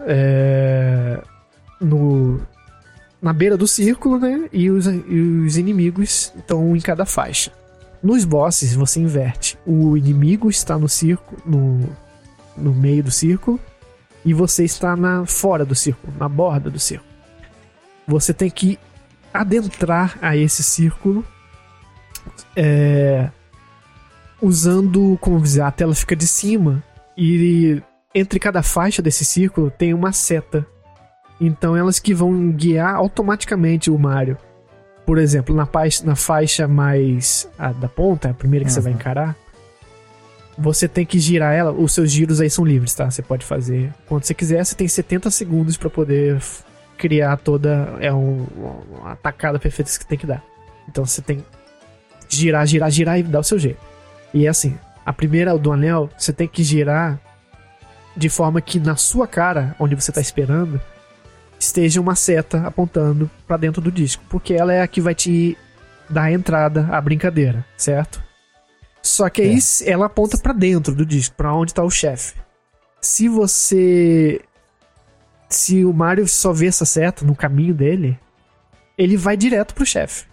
é, 0.00 1.22
no 1.80 2.40
na 3.20 3.32
beira 3.32 3.56
do 3.56 3.66
círculo, 3.66 4.18
né? 4.18 4.48
E 4.52 4.70
os, 4.70 4.86
e 4.86 5.44
os 5.46 5.56
inimigos 5.56 6.32
estão 6.36 6.74
em 6.74 6.80
cada 6.80 7.04
faixa. 7.04 7.52
Nos 8.02 8.24
bosses, 8.24 8.74
você 8.74 9.00
inverte. 9.00 9.58
O 9.66 9.96
inimigo 9.96 10.48
está 10.48 10.78
no 10.78 10.88
círculo, 10.88 11.40
no, 11.44 11.88
no 12.56 12.74
meio 12.74 13.04
do 13.04 13.10
círculo, 13.10 13.60
e 14.24 14.32
você 14.32 14.64
está 14.64 14.96
na 14.96 15.26
fora 15.26 15.64
do 15.64 15.74
círculo, 15.74 16.12
na 16.18 16.28
borda 16.28 16.70
do 16.70 16.78
círculo. 16.78 17.10
Você 18.06 18.32
tem 18.32 18.50
que 18.50 18.78
adentrar 19.32 20.18
a 20.20 20.36
esse 20.36 20.62
círculo 20.62 21.24
é, 22.56 23.30
usando, 24.40 25.16
como 25.20 25.40
dizer, 25.40 25.62
a 25.62 25.70
tela 25.70 25.94
fica 25.94 26.16
de 26.16 26.26
cima 26.26 26.82
e 27.16 27.80
entre 28.14 28.38
cada 28.38 28.62
faixa 28.62 29.00
desse 29.00 29.24
círculo 29.24 29.70
tem 29.70 29.94
uma 29.94 30.12
seta 30.12 30.66
então 31.40 31.76
elas 31.76 31.98
que 31.98 32.12
vão 32.12 32.50
guiar 32.50 32.94
automaticamente 32.94 33.90
o 33.90 33.98
Mario. 33.98 34.36
Por 35.06 35.18
exemplo, 35.18 35.54
na, 35.54 35.66
faixa, 35.66 36.04
na 36.04 36.14
faixa 36.14 36.68
mais 36.68 37.48
a, 37.58 37.72
da 37.72 37.88
ponta, 37.88 38.30
a 38.30 38.34
primeira 38.34 38.64
que 38.64 38.70
uhum. 38.70 38.74
você 38.74 38.80
vai 38.80 38.92
encarar, 38.92 39.34
você 40.56 40.86
tem 40.86 41.06
que 41.06 41.18
girar 41.18 41.54
ela. 41.54 41.72
Os 41.72 41.92
seus 41.92 42.10
giros 42.10 42.40
aí 42.40 42.50
são 42.50 42.64
livres, 42.64 42.94
tá? 42.94 43.10
Você 43.10 43.22
pode 43.22 43.44
fazer 43.44 43.92
quando 44.06 44.24
você 44.24 44.34
quiser. 44.34 44.64
Você 44.64 44.74
tem 44.74 44.86
70 44.86 45.30
segundos 45.30 45.76
para 45.76 45.88
poder 45.88 46.40
criar 46.98 47.38
toda. 47.38 47.96
É 48.00 48.12
um, 48.12 48.46
uma 48.90 49.12
atacada 49.12 49.58
perfeita 49.58 49.90
que 49.90 49.96
você 49.96 50.04
tem 50.04 50.18
que 50.18 50.26
dar. 50.26 50.44
Então 50.86 51.04
você 51.06 51.22
tem 51.22 51.38
que 51.38 52.36
girar, 52.36 52.66
girar, 52.66 52.90
girar 52.90 53.18
e 53.18 53.22
dar 53.22 53.40
o 53.40 53.44
seu 53.44 53.58
jeito. 53.58 53.80
E 54.34 54.46
é 54.46 54.48
assim: 54.50 54.78
a 55.04 55.12
primeira 55.12 55.56
do 55.56 55.72
anel, 55.72 56.10
você 56.16 56.32
tem 56.32 56.46
que 56.46 56.62
girar 56.62 57.18
de 58.16 58.28
forma 58.28 58.60
que 58.60 58.78
na 58.78 58.96
sua 58.96 59.26
cara, 59.26 59.74
onde 59.78 59.94
você 59.94 60.12
tá 60.12 60.20
esperando, 60.20 60.80
esteja 61.60 62.00
uma 62.00 62.14
seta 62.14 62.66
apontando 62.66 63.30
para 63.46 63.58
dentro 63.58 63.82
do 63.82 63.92
disco, 63.92 64.24
porque 64.30 64.54
ela 64.54 64.72
é 64.72 64.80
a 64.80 64.88
que 64.88 65.00
vai 65.00 65.14
te 65.14 65.56
dar 66.08 66.24
a 66.24 66.32
entrada 66.32 66.88
à 66.90 67.00
brincadeira, 67.00 67.64
certo? 67.76 68.22
Só 69.02 69.28
que 69.28 69.42
aí 69.42 69.58
é. 69.58 69.90
ela 69.90 70.06
aponta 70.06 70.38
para 70.38 70.54
dentro 70.54 70.94
do 70.94 71.04
disco, 71.04 71.36
para 71.36 71.54
onde 71.54 71.74
tá 71.74 71.84
o 71.84 71.90
chefe. 71.90 72.34
Se 73.00 73.28
você 73.28 74.40
se 75.48 75.84
o 75.84 75.92
Mario 75.92 76.26
só 76.26 76.52
vê 76.52 76.66
essa 76.66 76.84
seta 76.84 77.24
no 77.24 77.34
caminho 77.34 77.74
dele, 77.74 78.18
ele 78.96 79.16
vai 79.16 79.36
direto 79.36 79.74
pro 79.74 79.84
chefe. 79.84 80.26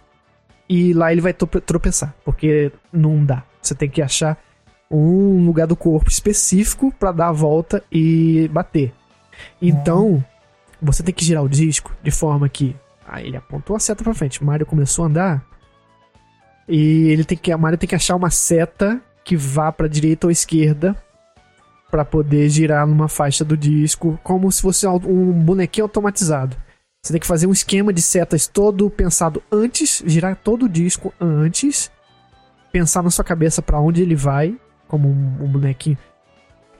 E 0.68 0.92
lá 0.92 1.10
ele 1.12 1.20
vai 1.20 1.32
tropeçar, 1.32 2.14
porque 2.24 2.70
não 2.92 3.24
dá. 3.24 3.42
Você 3.60 3.74
tem 3.74 3.88
que 3.88 4.00
achar 4.00 4.38
um 4.90 5.44
lugar 5.44 5.66
do 5.66 5.76
corpo 5.76 6.10
específico 6.10 6.92
para 6.98 7.12
dar 7.12 7.28
a 7.28 7.32
volta 7.32 7.82
e 7.90 8.48
bater. 8.52 8.92
Então, 9.60 10.24
você 10.80 11.02
tem 11.02 11.14
que 11.14 11.24
girar 11.24 11.42
o 11.44 11.48
disco 11.48 11.92
de 12.02 12.10
forma 12.10 12.48
que. 12.48 12.74
Aí 13.06 13.26
ele 13.26 13.36
apontou 13.36 13.74
a 13.74 13.80
seta 13.80 14.04
pra 14.04 14.14
frente. 14.14 14.42
Mario 14.44 14.66
começou 14.66 15.04
a 15.04 15.08
andar. 15.08 15.46
E 16.68 17.08
ele 17.08 17.24
tem 17.24 17.36
que. 17.38 17.50
A 17.50 17.58
Mario 17.58 17.78
tem 17.78 17.88
que 17.88 17.94
achar 17.94 18.16
uma 18.16 18.30
seta 18.30 19.00
que 19.24 19.36
vá 19.36 19.72
pra 19.72 19.88
direita 19.88 20.26
ou 20.26 20.30
esquerda. 20.30 20.96
para 21.90 22.04
poder 22.04 22.48
girar 22.50 22.86
numa 22.86 23.08
faixa 23.08 23.44
do 23.44 23.56
disco. 23.56 24.18
Como 24.22 24.50
se 24.52 24.60
fosse 24.60 24.86
um 24.86 25.32
bonequinho 25.32 25.84
automatizado. 25.84 26.56
Você 27.02 27.12
tem 27.12 27.20
que 27.20 27.26
fazer 27.26 27.46
um 27.46 27.52
esquema 27.52 27.92
de 27.92 28.02
setas 28.02 28.46
todo 28.46 28.90
pensado 28.90 29.42
antes, 29.50 30.02
girar 30.04 30.36
todo 30.36 30.64
o 30.64 30.68
disco 30.68 31.14
antes, 31.20 31.90
pensar 32.72 33.02
na 33.02 33.10
sua 33.10 33.24
cabeça 33.24 33.62
para 33.62 33.80
onde 33.80 34.02
ele 34.02 34.16
vai, 34.16 34.58
como 34.86 35.08
um, 35.08 35.44
um 35.44 35.48
bonequinho. 35.48 35.96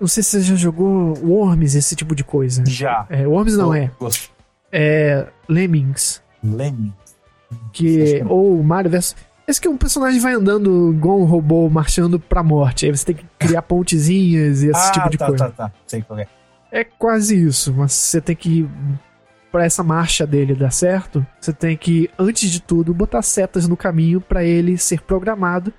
Não 0.01 0.07
sei 0.07 0.23
se 0.23 0.31
você 0.31 0.43
já 0.43 0.55
jogou 0.55 1.19
Worms, 1.25 1.75
esse 1.75 1.97
tipo 1.97 2.15
de 2.15 2.23
coisa. 2.23 2.63
Já. 2.67 3.07
É, 3.11 3.27
Worms 3.27 3.57
não 3.57 3.75
é. 3.75 3.91
É. 4.71 5.27
Lemmings. 5.49 6.23
Lemmings. 6.43 6.95
Que. 7.73 8.23
Ou 8.29 8.63
Mario 8.63 8.91
vs. 8.91 9.17
Esse 9.47 9.61
que 9.61 9.69
um 9.69 9.79
personagem 9.79 10.21
vai 10.21 10.35
andando 10.35 10.93
igual 10.93 11.19
um 11.19 11.25
robô 11.25 11.69
marchando 11.71 12.21
pra 12.21 12.43
morte. 12.43 12.85
Aí 12.87 12.95
você 12.95 13.07
tem 13.07 13.15
que 13.15 13.25
criar 13.39 13.63
pontezinhas 13.63 14.63
e 14.63 14.69
esse 14.69 14.89
ah, 14.89 14.93
tipo 14.93 15.11
de 15.11 15.19
tá, 15.19 15.27
coisa. 15.27 15.45
Tá, 15.47 15.51
tá, 15.51 15.69
tá. 15.69 15.75
Sei 15.87 16.03
qual 16.03 16.19
é. 16.19 16.29
É 16.71 16.85
quase 16.85 17.47
isso, 17.47 17.73
mas 17.75 17.93
você 17.93 18.21
tem 18.21 18.37
que. 18.37 18.69
Pra 19.51 19.65
essa 19.65 19.83
marcha 19.83 20.27
dele 20.27 20.55
dar 20.55 20.71
certo, 20.71 21.27
você 21.41 21.55
tem 21.55 21.75
que, 21.75 22.11
antes 22.19 22.51
de 22.51 22.61
tudo, 22.61 22.93
botar 22.93 23.23
setas 23.23 23.67
no 23.67 23.79
caminho 23.79 24.21
para 24.21 24.45
ele 24.45 24.77
ser 24.77 25.01
programado, 25.01 25.73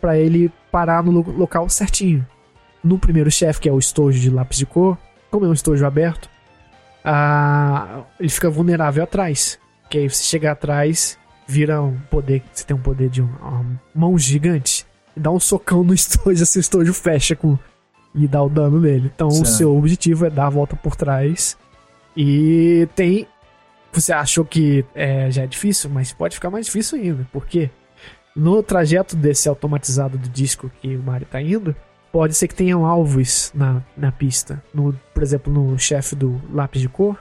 para 0.00 0.16
ele 0.18 0.50
parar 0.70 1.02
no 1.02 1.20
local 1.20 1.68
certinho 1.68 2.26
no 2.82 2.98
primeiro 2.98 3.30
chefe, 3.30 3.60
que 3.60 3.68
é 3.68 3.72
o 3.72 3.78
estojo 3.78 4.18
de 4.18 4.30
lápis 4.30 4.58
de 4.58 4.66
cor, 4.66 4.98
como 5.30 5.46
é 5.46 5.48
um 5.48 5.52
estojo 5.52 5.84
aberto, 5.86 6.28
a... 7.04 8.02
ele 8.18 8.28
fica 8.28 8.50
vulnerável 8.50 9.02
atrás. 9.02 9.58
Que 9.88 9.98
aí 9.98 10.08
você 10.08 10.24
chega 10.24 10.52
atrás, 10.52 11.18
vira 11.46 11.82
um 11.82 11.98
poder. 12.10 12.42
Você 12.52 12.64
tem 12.64 12.76
um 12.76 12.80
poder 12.80 13.08
de 13.08 13.22
uma 13.22 13.64
mão 13.94 14.18
gigante. 14.18 14.86
E 15.16 15.20
dá 15.20 15.30
um 15.30 15.40
socão 15.40 15.84
no 15.84 15.92
estojo, 15.94 16.42
assim 16.42 16.58
o 16.58 16.60
estojo 16.60 16.94
fecha 16.94 17.36
com. 17.36 17.58
E 18.14 18.28
dá 18.28 18.42
o 18.42 18.48
dano 18.48 18.80
nele. 18.80 19.10
Então 19.14 19.30
certo. 19.30 19.44
o 19.44 19.48
seu 19.48 19.76
objetivo 19.76 20.26
é 20.26 20.30
dar 20.30 20.46
a 20.46 20.50
volta 20.50 20.76
por 20.76 20.96
trás. 20.96 21.56
E 22.16 22.88
tem. 22.94 23.26
Você 23.92 24.12
achou 24.12 24.44
que 24.44 24.84
é, 24.94 25.30
já 25.30 25.42
é 25.42 25.46
difícil, 25.46 25.90
mas 25.90 26.12
pode 26.12 26.34
ficar 26.34 26.50
mais 26.50 26.66
difícil 26.66 26.98
ainda. 26.98 27.26
Porque 27.30 27.70
no 28.34 28.62
trajeto 28.62 29.14
desse 29.14 29.48
automatizado 29.48 30.16
do 30.16 30.28
disco 30.28 30.70
que 30.80 30.96
o 30.96 31.02
Mario 31.02 31.26
tá 31.30 31.40
indo, 31.40 31.76
pode 32.12 32.34
ser 32.34 32.46
que 32.46 32.54
tenham 32.54 32.84
alvos 32.84 33.50
na, 33.54 33.82
na 33.96 34.12
pista. 34.12 34.62
No, 34.72 34.92
por 35.14 35.22
exemplo, 35.22 35.52
no 35.52 35.78
chefe 35.78 36.14
do 36.14 36.40
lápis 36.52 36.82
de 36.82 36.88
cor. 36.88 37.18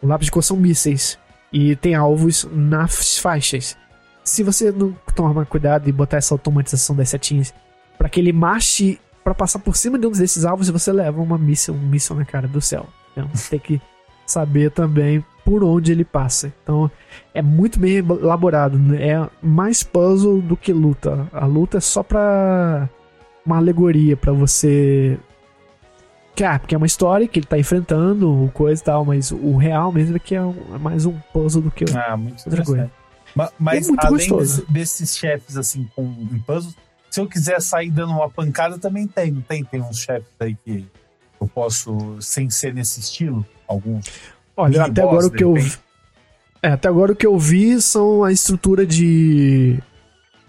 O 0.00 0.06
lápis 0.06 0.26
de 0.26 0.30
cor 0.30 0.42
são 0.42 0.56
mísseis. 0.56 1.18
E 1.52 1.74
tem 1.76 1.94
alvos 1.94 2.48
nas 2.50 3.18
faixas. 3.18 3.76
Se 4.24 4.42
você 4.44 4.70
não 4.70 4.96
tomar 5.14 5.44
cuidado 5.46 5.88
e 5.88 5.92
botar 5.92 6.18
essa 6.18 6.32
automatização 6.32 6.94
das 6.94 7.08
setinhas 7.08 7.52
para 7.98 8.08
que 8.08 8.20
ele 8.20 8.32
marche 8.32 9.00
para 9.24 9.34
passar 9.34 9.58
por 9.58 9.76
cima 9.76 9.98
de 9.98 10.06
um 10.06 10.10
desses 10.10 10.44
alvos, 10.44 10.68
você 10.70 10.92
leva 10.92 11.20
uma 11.20 11.36
míssil, 11.36 11.74
um 11.74 11.78
míssil 11.78 12.16
na 12.16 12.24
cara 12.24 12.48
do 12.48 12.60
céu. 12.60 12.86
Então 13.12 13.28
você 13.32 13.50
tem 13.50 13.58
que 13.58 13.82
saber 14.24 14.70
também 14.70 15.24
por 15.44 15.64
onde 15.64 15.90
ele 15.92 16.04
passa. 16.04 16.52
Então 16.62 16.90
é 17.34 17.42
muito 17.42 17.78
bem 17.78 17.96
elaborado. 17.96 18.78
Né? 18.78 19.08
É 19.08 19.30
mais 19.42 19.82
puzzle 19.82 20.40
do 20.40 20.56
que 20.56 20.72
luta. 20.72 21.28
A 21.32 21.46
luta 21.46 21.78
é 21.78 21.80
só 21.80 22.02
pra 22.02 22.88
uma 23.44 23.56
alegoria 23.56 24.16
para 24.16 24.32
você 24.32 25.18
Que, 26.34 26.44
ah, 26.44 26.58
porque 26.58 26.74
é 26.74 26.78
uma 26.78 26.86
história 26.86 27.28
que 27.28 27.38
ele 27.38 27.46
tá 27.46 27.58
enfrentando, 27.58 28.50
coisa 28.54 28.80
e 28.80 28.84
tal, 28.84 29.04
mas 29.04 29.30
o 29.30 29.56
real 29.56 29.92
mesmo 29.92 30.16
é 30.16 30.18
que 30.18 30.34
é, 30.34 30.38
é 30.38 30.78
mais 30.78 31.04
um 31.04 31.12
puzzle 31.32 31.60
do 31.62 31.70
que 31.70 31.84
Ah, 31.94 32.16
muito 32.16 32.42
outra 32.46 32.64
coisa. 32.64 32.82
interessante. 32.84 32.92
Ma- 33.34 33.50
Mas, 33.58 33.84
É 33.86 33.88
muito 33.88 34.04
além 34.06 34.28
gostoso. 34.28 34.60
desse- 34.62 34.72
desses 34.72 35.16
chefes 35.16 35.56
assim 35.56 35.88
com 35.94 36.02
em 36.04 36.38
puzzles, 36.40 36.74
se 37.10 37.20
eu 37.20 37.26
quiser 37.28 37.60
sair 37.60 37.90
dando 37.90 38.12
uma 38.12 38.30
pancada, 38.30 38.78
também 38.78 39.06
tem, 39.06 39.30
não 39.30 39.42
tem? 39.42 39.62
Tem 39.64 39.80
uns 39.82 39.98
chefes 39.98 40.28
aí 40.40 40.54
que 40.64 40.86
eu 41.40 41.46
posso, 41.48 42.16
sem 42.20 42.48
ser 42.48 42.72
nesse 42.72 43.00
estilo, 43.00 43.44
alguns. 43.68 44.06
Olha, 44.56 44.84
até 44.84 45.02
agora 45.02 45.26
o 45.26 45.30
que 45.30 45.44
eu 45.44 45.52
repente. 45.54 45.78
É, 46.62 46.68
até 46.68 46.88
agora 46.88 47.12
o 47.12 47.16
que 47.16 47.26
eu 47.26 47.38
vi 47.38 47.80
são 47.82 48.22
a 48.24 48.30
estrutura 48.32 48.86
de 48.86 49.78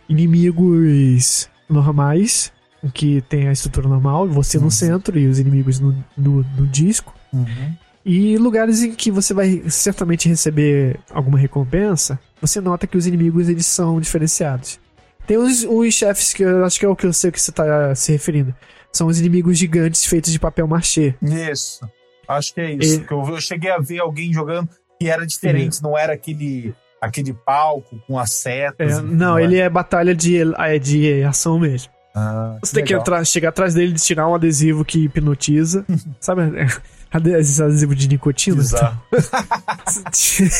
inimigos 0.07 1.49
normais, 1.69 2.51
que 2.93 3.21
tem 3.29 3.47
a 3.47 3.51
estrutura 3.51 3.87
normal, 3.87 4.27
você 4.27 4.57
Uhum. 4.57 4.65
no 4.65 4.71
centro 4.71 5.17
e 5.17 5.27
os 5.27 5.39
inimigos 5.39 5.79
no, 5.79 5.91
no, 6.17 6.43
no 6.57 6.67
disco. 6.67 7.13
E 8.05 8.37
lugares 8.37 8.83
em 8.83 8.91
que 8.93 9.09
você 9.09 9.33
vai 9.33 9.63
certamente 9.69 10.27
receber 10.27 10.99
alguma 11.09 11.37
recompensa, 11.37 12.19
você 12.41 12.59
nota 12.59 12.85
que 12.85 12.97
os 12.97 13.07
inimigos 13.07 13.47
eles 13.47 13.65
são 13.65 13.99
diferenciados. 14.01 14.77
Tem 15.25 15.37
os, 15.37 15.63
os 15.63 15.93
chefes 15.93 16.33
que 16.33 16.43
eu 16.43 16.65
acho 16.65 16.77
que 16.77 16.85
é 16.85 16.89
o 16.89 16.95
que 16.97 17.05
eu 17.05 17.13
sei 17.13 17.31
que 17.31 17.39
você 17.39 17.49
está 17.49 17.95
se 17.95 18.11
referindo. 18.11 18.53
São 18.91 19.07
os 19.07 19.19
inimigos 19.19 19.57
gigantes 19.57 20.05
feitos 20.05 20.31
de 20.33 20.39
papel 20.39 20.67
machê. 20.67 21.15
Isso. 21.21 21.87
Acho 22.27 22.53
que 22.53 22.61
é 22.61 22.73
isso. 22.73 22.95
E- 23.01 23.05
que 23.05 23.13
eu, 23.13 23.23
eu 23.25 23.39
cheguei 23.39 23.71
a 23.71 23.79
ver 23.79 23.99
alguém 23.99 24.33
jogando 24.33 24.67
que 24.99 25.07
era 25.09 25.25
diferente, 25.25 25.81
não 25.81 25.97
era 25.97 26.13
aquele, 26.13 26.73
aquele 27.01 27.33
palco 27.33 27.97
com 28.05 28.19
as 28.19 28.33
setas. 28.33 28.97
É, 28.99 29.01
não, 29.01 29.39
ele 29.39 29.57
é 29.57 29.69
batalha 29.69 30.13
de, 30.13 30.37
é 30.57 30.77
de 30.77 31.23
ação 31.23 31.57
mesmo. 31.57 31.91
Ah, 32.15 32.57
Você 32.61 32.75
tem 32.75 32.83
que 32.85 32.93
entrar, 32.93 33.25
chegar 33.25 33.49
atrás 33.49 33.73
dele 33.73 33.93
e 33.93 33.95
tirar 33.95 34.27
um 34.27 34.35
adesivo 34.35 34.85
que 34.85 35.05
hipnotiza. 35.05 35.83
Sabe? 36.19 36.41
ade- 37.11 37.31
Esses 37.39 37.59
adesivos 37.59 37.95
de 37.97 38.07
nicotina? 38.07 38.57
Bizarro. 38.57 38.99
Você 39.87 40.03
ti- 40.11 40.51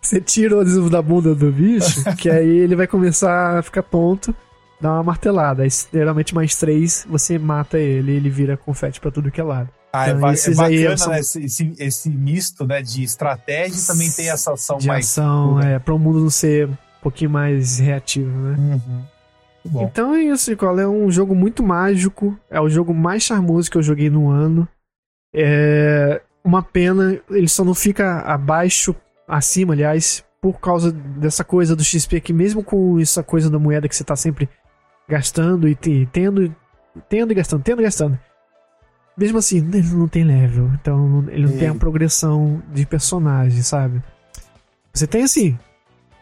Você 0.00 0.20
tira 0.20 0.56
o 0.56 0.60
adesivo 0.60 0.90
da 0.90 1.00
bunda 1.00 1.34
do 1.34 1.50
bicho, 1.50 2.04
que 2.16 2.28
aí 2.30 2.48
ele 2.58 2.76
vai 2.76 2.86
começar 2.86 3.58
a 3.58 3.62
ficar 3.62 3.82
tonto, 3.82 4.34
dá 4.80 4.92
uma 4.92 5.02
martelada. 5.02 5.62
Aí, 5.62 5.68
geralmente 5.92 6.34
mais 6.34 6.54
três, 6.56 7.06
você 7.08 7.38
mata 7.38 7.78
ele 7.78 8.12
e 8.12 8.16
ele 8.16 8.28
vira 8.30 8.56
confete 8.56 9.00
pra 9.00 9.10
tudo 9.10 9.30
que 9.30 9.40
é 9.40 9.44
lado. 9.44 9.68
Ah, 9.92 10.08
é, 10.08 10.10
Então, 10.12 10.28
é 10.28 10.32
aí 10.32 10.54
bacana, 10.82 10.96
são- 10.98 11.12
né? 11.12 11.20
Esse, 11.20 11.42
esse, 11.44 11.72
esse 11.78 12.10
misto 12.10 12.66
né, 12.66 12.82
de 12.82 13.02
estratégia 13.02 13.78
e 13.80 13.86
também 13.86 14.10
tem 14.10 14.28
essa 14.28 14.52
ação 14.52 14.76
De 14.76 14.86
mais. 14.86 15.06
ação, 15.06 15.54
pura. 15.54 15.66
é, 15.66 15.78
pra 15.78 15.94
o 15.94 15.98
mundo 15.98 16.20
não 16.20 16.28
ser 16.28 16.68
um 16.68 16.76
pouquinho 17.02 17.30
mais 17.30 17.78
reativo, 17.78 18.28
né? 18.30 18.56
Uhum. 18.58 19.02
Muito 19.66 19.72
bom. 19.72 19.84
Então 19.84 20.14
é 20.14 20.22
isso, 20.22 20.50
Nicola. 20.50 20.82
É 20.82 20.86
um 20.88 21.10
jogo 21.10 21.34
muito 21.34 21.62
mágico. 21.62 22.38
É 22.50 22.60
o 22.60 22.68
jogo 22.68 22.94
mais 22.94 23.22
charmoso 23.22 23.70
que 23.70 23.76
eu 23.76 23.82
joguei 23.82 24.08
no 24.08 24.28
ano. 24.28 24.66
É 25.34 26.22
uma 26.44 26.62
pena, 26.62 27.18
ele 27.28 27.48
só 27.48 27.64
não 27.64 27.74
fica 27.74 28.20
abaixo, 28.20 28.94
acima, 29.26 29.74
aliás, 29.74 30.24
por 30.40 30.60
causa 30.60 30.92
dessa 30.92 31.42
coisa 31.42 31.74
do 31.74 31.82
XP 31.82 32.20
que 32.20 32.32
mesmo 32.32 32.62
com 32.62 33.00
essa 33.00 33.20
coisa 33.22 33.50
da 33.50 33.58
moeda 33.58 33.88
que 33.88 33.96
você 33.96 34.04
tá 34.04 34.14
sempre 34.14 34.48
gastando 35.08 35.68
e 35.68 35.74
te- 35.74 36.08
tendo, 36.12 36.54
tendo 37.08 37.32
e 37.32 37.34
gastando, 37.34 37.62
tendo 37.64 37.80
e 37.80 37.84
gastando. 37.84 38.18
Mesmo 39.18 39.38
assim, 39.38 39.58
ele 39.58 39.82
não 39.94 40.06
tem 40.06 40.22
level, 40.22 40.70
então 40.80 41.24
ele 41.28 41.46
não 41.46 41.58
tem 41.58 41.68
a 41.68 41.74
progressão 41.74 42.62
de 42.72 42.86
personagem, 42.86 43.62
sabe? 43.62 44.00
Você 44.92 45.06
tem 45.06 45.24
assim, 45.24 45.58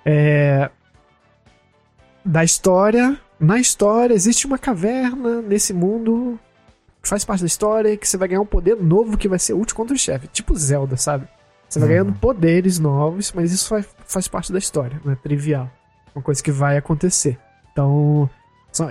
é, 0.06 0.70
da 2.24 2.42
história. 2.42 3.18
Na 3.44 3.58
história, 3.58 4.14
existe 4.14 4.46
uma 4.46 4.58
caverna 4.58 5.42
nesse 5.42 5.72
mundo 5.72 6.38
que 7.02 7.08
faz 7.08 7.24
parte 7.24 7.40
da 7.40 7.46
história 7.46 7.96
que 7.96 8.08
você 8.08 8.16
vai 8.16 8.28
ganhar 8.28 8.40
um 8.40 8.46
poder 8.46 8.76
novo 8.76 9.18
que 9.18 9.28
vai 9.28 9.38
ser 9.38 9.52
útil 9.52 9.76
contra 9.76 9.94
o 9.94 9.98
chefe. 9.98 10.26
Tipo 10.28 10.56
Zelda, 10.56 10.96
sabe? 10.96 11.28
Você 11.68 11.78
vai 11.78 11.88
Uhum. 11.88 11.94
ganhando 11.94 12.18
poderes 12.18 12.78
novos, 12.78 13.32
mas 13.32 13.52
isso 13.52 13.68
faz, 13.68 13.86
faz 14.06 14.28
parte 14.28 14.52
da 14.52 14.58
história, 14.58 14.98
não 15.04 15.12
é 15.12 15.16
trivial. 15.16 15.70
Uma 16.14 16.22
coisa 16.22 16.42
que 16.42 16.50
vai 16.50 16.76
acontecer. 16.78 17.38
Então, 17.72 18.30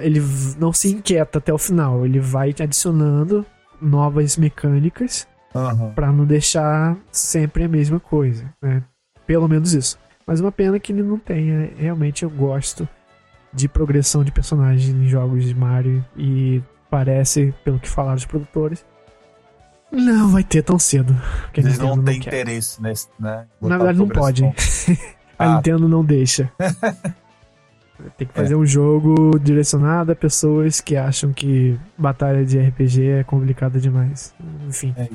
ele 0.02 0.22
não 0.60 0.72
se 0.74 0.90
inquieta 0.90 1.40
até 1.40 1.52
o 1.54 1.58
final. 1.58 2.06
Ele 2.06 2.20
vai 2.20 2.50
adicionando 2.60 3.46
novas 3.82 4.38
mecânicas 4.38 5.28
Aham. 5.56 5.92
Pra 5.94 6.12
não 6.12 6.26
deixar 6.26 6.98
sempre 7.12 7.64
a 7.64 7.68
mesma 7.68 8.00
coisa, 8.00 8.52
né? 8.60 8.82
Pelo 9.28 9.48
menos 9.48 9.72
isso. 9.74 10.00
Mas 10.26 10.40
uma 10.42 10.52
pena 10.52 10.80
que 10.80 10.92
ele 10.92 11.04
não 11.04 11.20
tenha. 11.20 11.72
Realmente 11.78 12.24
eu 12.24 12.30
gosto 12.30 12.88
de 13.54 13.68
progressão 13.68 14.24
de 14.24 14.32
personagens 14.32 14.90
em 14.90 15.08
jogos 15.08 15.46
de 15.46 15.54
Mario 15.54 16.04
e 16.18 16.62
parece, 16.90 17.54
pelo 17.64 17.80
que 17.80 17.88
falaram 17.90 18.18
os 18.18 18.26
produtores, 18.26 18.86
não 19.92 20.30
vai 20.30 20.44
ter 20.44 20.64
tão 20.64 20.80
cedo. 20.80 21.16
Porque 21.44 21.60
Eles 21.62 21.78
não 21.78 22.02
têm 22.04 22.18
interesse 22.18 22.82
nesse, 22.82 23.08
né? 23.20 23.46
Na 23.62 23.78
verdade 23.78 24.00
não 24.00 24.08
pode. 24.10 24.44
A 25.38 25.46
Ah. 25.46 25.56
Nintendo 25.56 25.88
não 25.90 26.04
deixa. 26.06 26.52
Tem 28.18 28.28
que 28.28 28.34
É. 28.34 28.42
fazer 28.44 28.56
um 28.56 28.66
jogo 28.66 29.38
direcionado 29.40 30.12
a 30.12 30.16
pessoas 30.16 30.82
que 30.82 30.96
acham 30.98 31.32
que 31.32 31.80
batalha 31.98 32.44
de 32.46 32.60
RPG 32.60 33.08
é 33.20 33.24
complicada 33.24 33.80
demais. 33.80 34.34
Enfim. 34.68 34.94
É. 34.98 35.08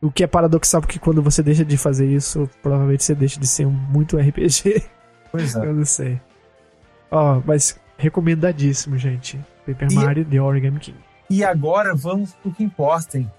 O 0.00 0.10
que 0.10 0.22
é 0.22 0.26
paradoxal, 0.26 0.80
porque 0.80 0.98
quando 0.98 1.20
você 1.22 1.42
deixa 1.42 1.64
de 1.64 1.76
fazer 1.76 2.06
isso, 2.06 2.48
provavelmente 2.62 3.04
você 3.04 3.14
deixa 3.14 3.38
de 3.40 3.46
ser 3.46 3.66
muito 3.66 4.16
RPG. 4.16 4.82
Pois 5.32 5.54
é. 5.56 5.58
Eu 5.66 5.74
não 5.74 5.84
sei. 5.84 6.20
Ó, 7.10 7.40
mas 7.44 7.78
recomendadíssimo, 7.98 8.96
gente. 8.98 9.38
Paper 9.66 9.88
E- 9.90 9.94
Mario 9.94 10.24
The 10.24 10.40
Origami 10.40 10.78
King. 10.80 10.98
E 11.28 11.44
agora 11.44 11.94
vamos 11.94 12.32
pro 12.34 12.50
que 12.52 12.62
importa, 12.64 13.18
hein? 13.18 13.30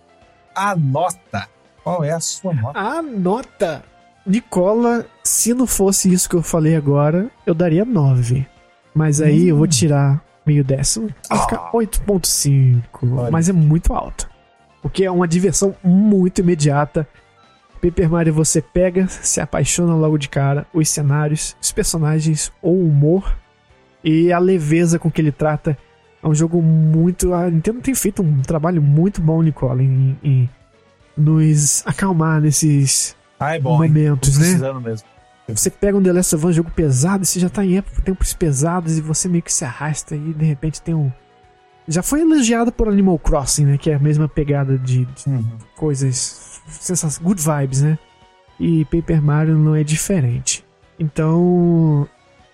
A 0.56 0.76
nota. 0.76 1.48
Qual 1.84 2.04
é 2.04 2.12
a 2.12 2.20
sua 2.20 2.54
nota? 2.54 2.78
A 2.80 3.02
nota! 3.02 3.84
Nicola, 4.26 5.06
se 5.24 5.54
não 5.54 5.66
fosse 5.66 6.12
isso 6.14 6.30
que 6.30 6.36
eu 6.36 6.44
falei 6.44 6.76
agora, 6.76 7.30
eu 7.46 7.54
daria 7.56 7.84
9. 7.84 8.46
Mas 8.94 9.20
aí 9.20 9.48
eu 9.48 9.58
vou 9.58 9.68
tirar 9.68 10.24
meio 10.46 10.64
décimo. 10.64 11.10
Vai 11.28 11.38
Ah. 11.40 11.42
ficar 11.42 11.70
8.5. 11.74 13.18
Olha. 13.18 13.32
Mas 13.32 13.50
é 13.50 13.54
muito 13.54 13.94
alto. 13.94 14.30
Porque 14.82 15.04
é 15.04 15.12
uma 15.12 15.28
diversão 15.28 15.76
muito 15.84 16.40
imediata. 16.42 17.08
Paper 17.82 18.10
Mario 18.10 18.34
você 18.34 18.62
pega, 18.62 19.08
se 19.08 19.42
apaixona 19.42 19.96
logo 19.96 20.18
de 20.18 20.30
cara. 20.30 20.68
Os 20.74 20.88
cenários, 20.90 21.56
os 21.62 21.72
personagens, 21.72 22.52
o 22.62 22.72
humor 22.72 23.38
e 24.04 24.32
a 24.32 24.40
leveza 24.40 24.98
com 25.00 25.10
que 25.12 25.22
ele 25.22 25.32
trata. 25.32 25.78
É 26.24 26.28
um 26.28 26.36
jogo 26.36 26.62
muito. 26.62 27.34
A 27.34 27.50
Nintendo 27.50 27.80
tem 27.82 27.96
feito 27.96 28.22
um 28.22 28.42
trabalho 28.42 28.82
muito 28.82 29.20
bom, 29.22 29.42
Nicola, 29.42 29.82
em, 29.82 30.18
em 30.24 30.50
nos 31.18 31.84
acalmar 31.86 32.40
nesses 32.42 33.16
Ah, 33.40 33.56
é 33.56 33.60
bom, 33.60 33.78
momentos, 33.78 34.38
né? 34.38 34.72
mesmo. 34.84 35.08
Você 35.48 35.70
pega 35.70 35.98
um 35.98 36.04
The 36.04 36.14
Last 36.14 36.36
of 36.36 36.46
Us, 36.48 36.56
jogo 36.56 36.72
pesado, 36.72 37.24
e 37.24 37.26
você 37.26 37.40
já 37.40 37.50
tá 37.50 37.66
em 37.66 37.78
época, 37.78 38.02
tempos 38.04 38.34
pesados, 38.34 38.98
e 38.98 39.02
você 39.02 39.28
meio 39.28 39.42
que 39.44 39.52
se 39.52 39.66
arrasta 39.66 40.16
e 40.16 40.34
de 40.34 40.46
repente 40.46 40.82
tem 40.82 40.94
um. 40.94 41.12
Já 41.88 42.02
foi 42.04 42.22
elogiado 42.22 42.72
por 42.72 42.88
Animal 42.88 43.18
Crossing, 43.20 43.66
né? 43.66 43.78
Que 43.78 43.90
é 43.90 43.96
a 43.96 44.00
mesma 44.00 44.28
pegada 44.30 44.78
de, 44.78 45.06
de 45.06 45.28
Uhum. 45.28 45.44
coisas. 45.76 46.62
Sensações, 46.70 47.18
good 47.18 47.42
vibes, 47.44 47.82
né? 47.82 47.98
E 48.60 48.86
Paper 48.86 49.22
Mario 49.22 49.58
não 49.58 49.76
é 49.76 49.84
diferente. 49.84 50.64
Então, 51.00 52.08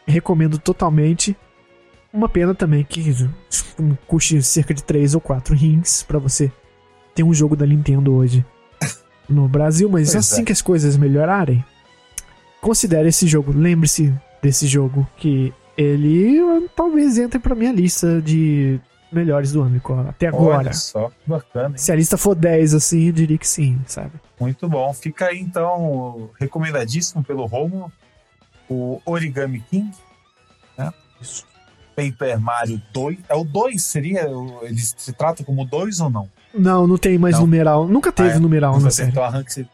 recomendo 0.08 0.58
totalmente. 0.58 1.36
Uma 2.12 2.30
pena 2.30 2.56
também 2.56 2.84
que 2.84 3.14
custe 4.08 4.42
cerca 4.42 4.74
de 4.74 4.84
3 4.84 5.14
ou 5.14 5.22
4 5.22 5.54
rins 5.54 6.04
pra 6.04 6.18
você 6.18 6.52
ter 7.14 7.24
um 7.24 7.34
jogo 7.34 7.56
da 7.56 7.66
Nintendo 7.66 8.14
hoje 8.14 8.46
no 9.28 9.48
Brasil, 9.48 9.90
mas 9.90 10.14
Pois 10.14 10.16
assim 10.16 10.42
é. 10.42 10.46
que 10.46 10.52
as 10.52 10.62
coisas 10.62 10.96
melhorarem, 10.96 11.64
considere 12.62 13.10
esse 13.10 13.28
jogo. 13.28 13.52
Lembre-se 13.52 14.14
desse 14.42 14.66
jogo 14.68 15.08
que 15.18 15.54
ele 15.78 16.40
talvez 16.76 17.18
entre 17.18 17.38
pra 17.38 17.54
minha 17.54 17.72
lista 17.72 18.22
de 18.22 18.80
melhores 19.12 19.52
do 19.52 19.62
ano 19.62 19.82
até 20.08 20.28
agora. 20.28 20.58
Olha 20.60 20.74
só, 20.74 21.10
que 21.10 21.30
bacana, 21.30 21.70
hein? 21.70 21.78
Se 21.78 21.92
a 21.92 21.96
lista 21.96 22.18
for 22.18 22.36
10, 22.36 22.74
assim, 22.74 23.08
eu 23.08 23.14
diria 23.14 23.38
que 23.38 23.48
sim, 23.48 23.80
sabe? 23.86 24.12
Muito 24.40 24.68
bom. 24.68 24.94
Fica 24.94 25.28
aí, 25.28 25.40
então, 25.40 26.30
recomendadíssimo 26.40 27.24
pelo 27.24 27.46
Romulo, 27.46 27.92
o 28.70 29.02
Origami 29.06 29.62
King, 29.70 29.92
né? 30.78 30.92
Isso. 31.22 31.46
Paper 31.96 32.40
Mario 32.40 32.82
2. 32.94 33.18
É 33.28 33.36
o 33.36 33.44
2? 33.44 33.82
Seria? 33.84 34.28
Ele 34.62 34.78
se 34.80 35.12
trata 35.14 35.44
como 35.44 35.66
2 35.66 36.00
ou 36.00 36.10
não? 36.10 36.30
Não, 36.54 36.86
não 36.88 36.98
tem 36.98 37.18
mais 37.18 37.36
Não. 37.36 37.42
numeral. 37.42 37.88
Nunca 37.88 38.12
teve 38.12 38.30
Ah, 38.30 38.36
é? 38.36 38.40
numeral 38.40 38.74
na 38.80 38.90
Você 38.90 38.98
série. 38.98 39.10
então 39.10 39.24
arranca 39.24 39.50
esse... 39.50 39.68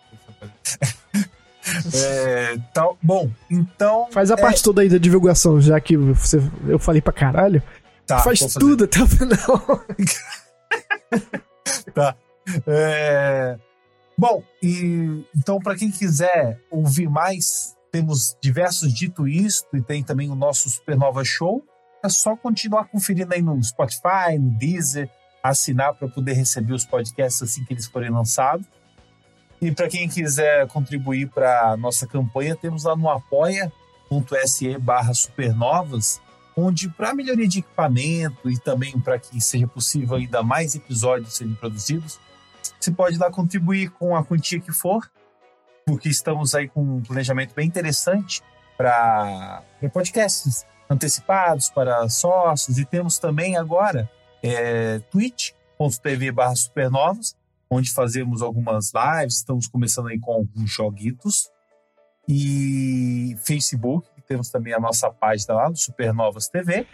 é, 1.95 2.57
tal, 2.73 2.97
bom, 3.01 3.29
então... 3.49 4.07
Faz 4.11 4.31
a 4.31 4.35
é, 4.35 4.37
parte 4.37 4.61
toda 4.63 4.81
aí 4.81 4.89
da 4.89 4.97
divulgação, 4.97 5.59
já 5.61 5.79
que 5.79 5.95
você, 5.97 6.41
eu 6.67 6.77
falei 6.79 7.01
pra 7.01 7.13
caralho. 7.13 7.61
tá, 8.05 8.19
Faz 8.19 8.39
tudo 8.53 8.83
até 8.85 9.01
o 9.01 9.07
final. 9.07 9.85
É, 12.67 13.57
Bom, 14.17 14.43
e 14.61 15.23
então 15.35 15.59
para 15.59 15.75
quem 15.75 15.89
quiser 15.89 16.59
ouvir 16.69 17.09
mais, 17.09 17.75
temos 17.93 18.35
diversos 18.41 18.91
dito 18.91 19.27
isto 19.27 19.77
e 19.77 19.81
tem 19.81 20.03
também 20.03 20.27
o 20.31 20.35
nosso 20.35 20.67
Supernova 20.67 21.23
Show. 21.23 21.63
É 22.03 22.09
só 22.09 22.35
continuar 22.35 22.85
conferindo 22.85 23.31
aí 23.35 23.41
no 23.41 23.63
Spotify, 23.63 24.35
no 24.39 24.49
Deezer, 24.57 25.07
assinar 25.43 25.93
para 25.93 26.07
poder 26.07 26.33
receber 26.33 26.73
os 26.73 26.85
podcasts 26.85 27.43
assim 27.43 27.63
que 27.63 27.71
eles 27.71 27.85
forem 27.85 28.09
lançados. 28.09 28.65
E 29.61 29.71
para 29.71 29.87
quem 29.87 30.09
quiser 30.09 30.67
contribuir 30.69 31.29
para 31.29 31.69
a 31.69 31.77
nossa 31.77 32.07
campanha, 32.07 32.55
temos 32.55 32.83
lá 32.83 32.95
no 32.95 33.07
apoia.se 33.07 34.75
barra 34.79 35.13
supernovas, 35.13 36.19
onde 36.57 36.89
para 36.89 37.13
melhoria 37.13 37.47
de 37.47 37.59
equipamento 37.59 38.49
e 38.49 38.57
também 38.57 38.99
para 38.99 39.19
que 39.19 39.39
seja 39.39 39.67
possível 39.67 40.17
ainda 40.17 40.41
mais 40.41 40.73
episódios 40.73 41.35
serem 41.35 41.53
produzidos, 41.53 42.19
você 42.79 42.91
pode 42.91 43.19
lá 43.19 43.29
contribuir 43.29 43.91
com 43.91 44.15
a 44.15 44.23
quantia 44.23 44.59
que 44.59 44.71
for, 44.71 45.07
porque 45.85 46.09
estamos 46.09 46.55
aí 46.55 46.67
com 46.67 46.81
um 46.81 47.01
planejamento 47.01 47.53
bem 47.53 47.67
interessante 47.67 48.41
para 48.77 49.63
podcasts 49.91 50.65
antecipados 50.89 51.69
para 51.69 52.07
sócios. 52.09 52.77
E 52.77 52.85
temos 52.85 53.17
também 53.17 53.57
agora 53.57 54.09
é, 54.41 54.99
twitch.tv 55.11 56.31
barra 56.31 56.55
supernovas, 56.55 57.35
onde 57.69 57.91
fazemos 57.91 58.41
algumas 58.41 58.91
lives, 58.93 59.35
estamos 59.35 59.67
começando 59.67 60.07
aí 60.07 60.19
com 60.19 60.31
alguns 60.31 60.71
joguitos. 60.71 61.51
E 62.27 63.35
Facebook, 63.43 64.07
temos 64.27 64.49
também 64.49 64.73
a 64.73 64.79
nossa 64.79 65.11
página 65.11 65.53
lá 65.55 65.69
do 65.69 65.77
Supernovas 65.77 66.47
TV. 66.47 66.87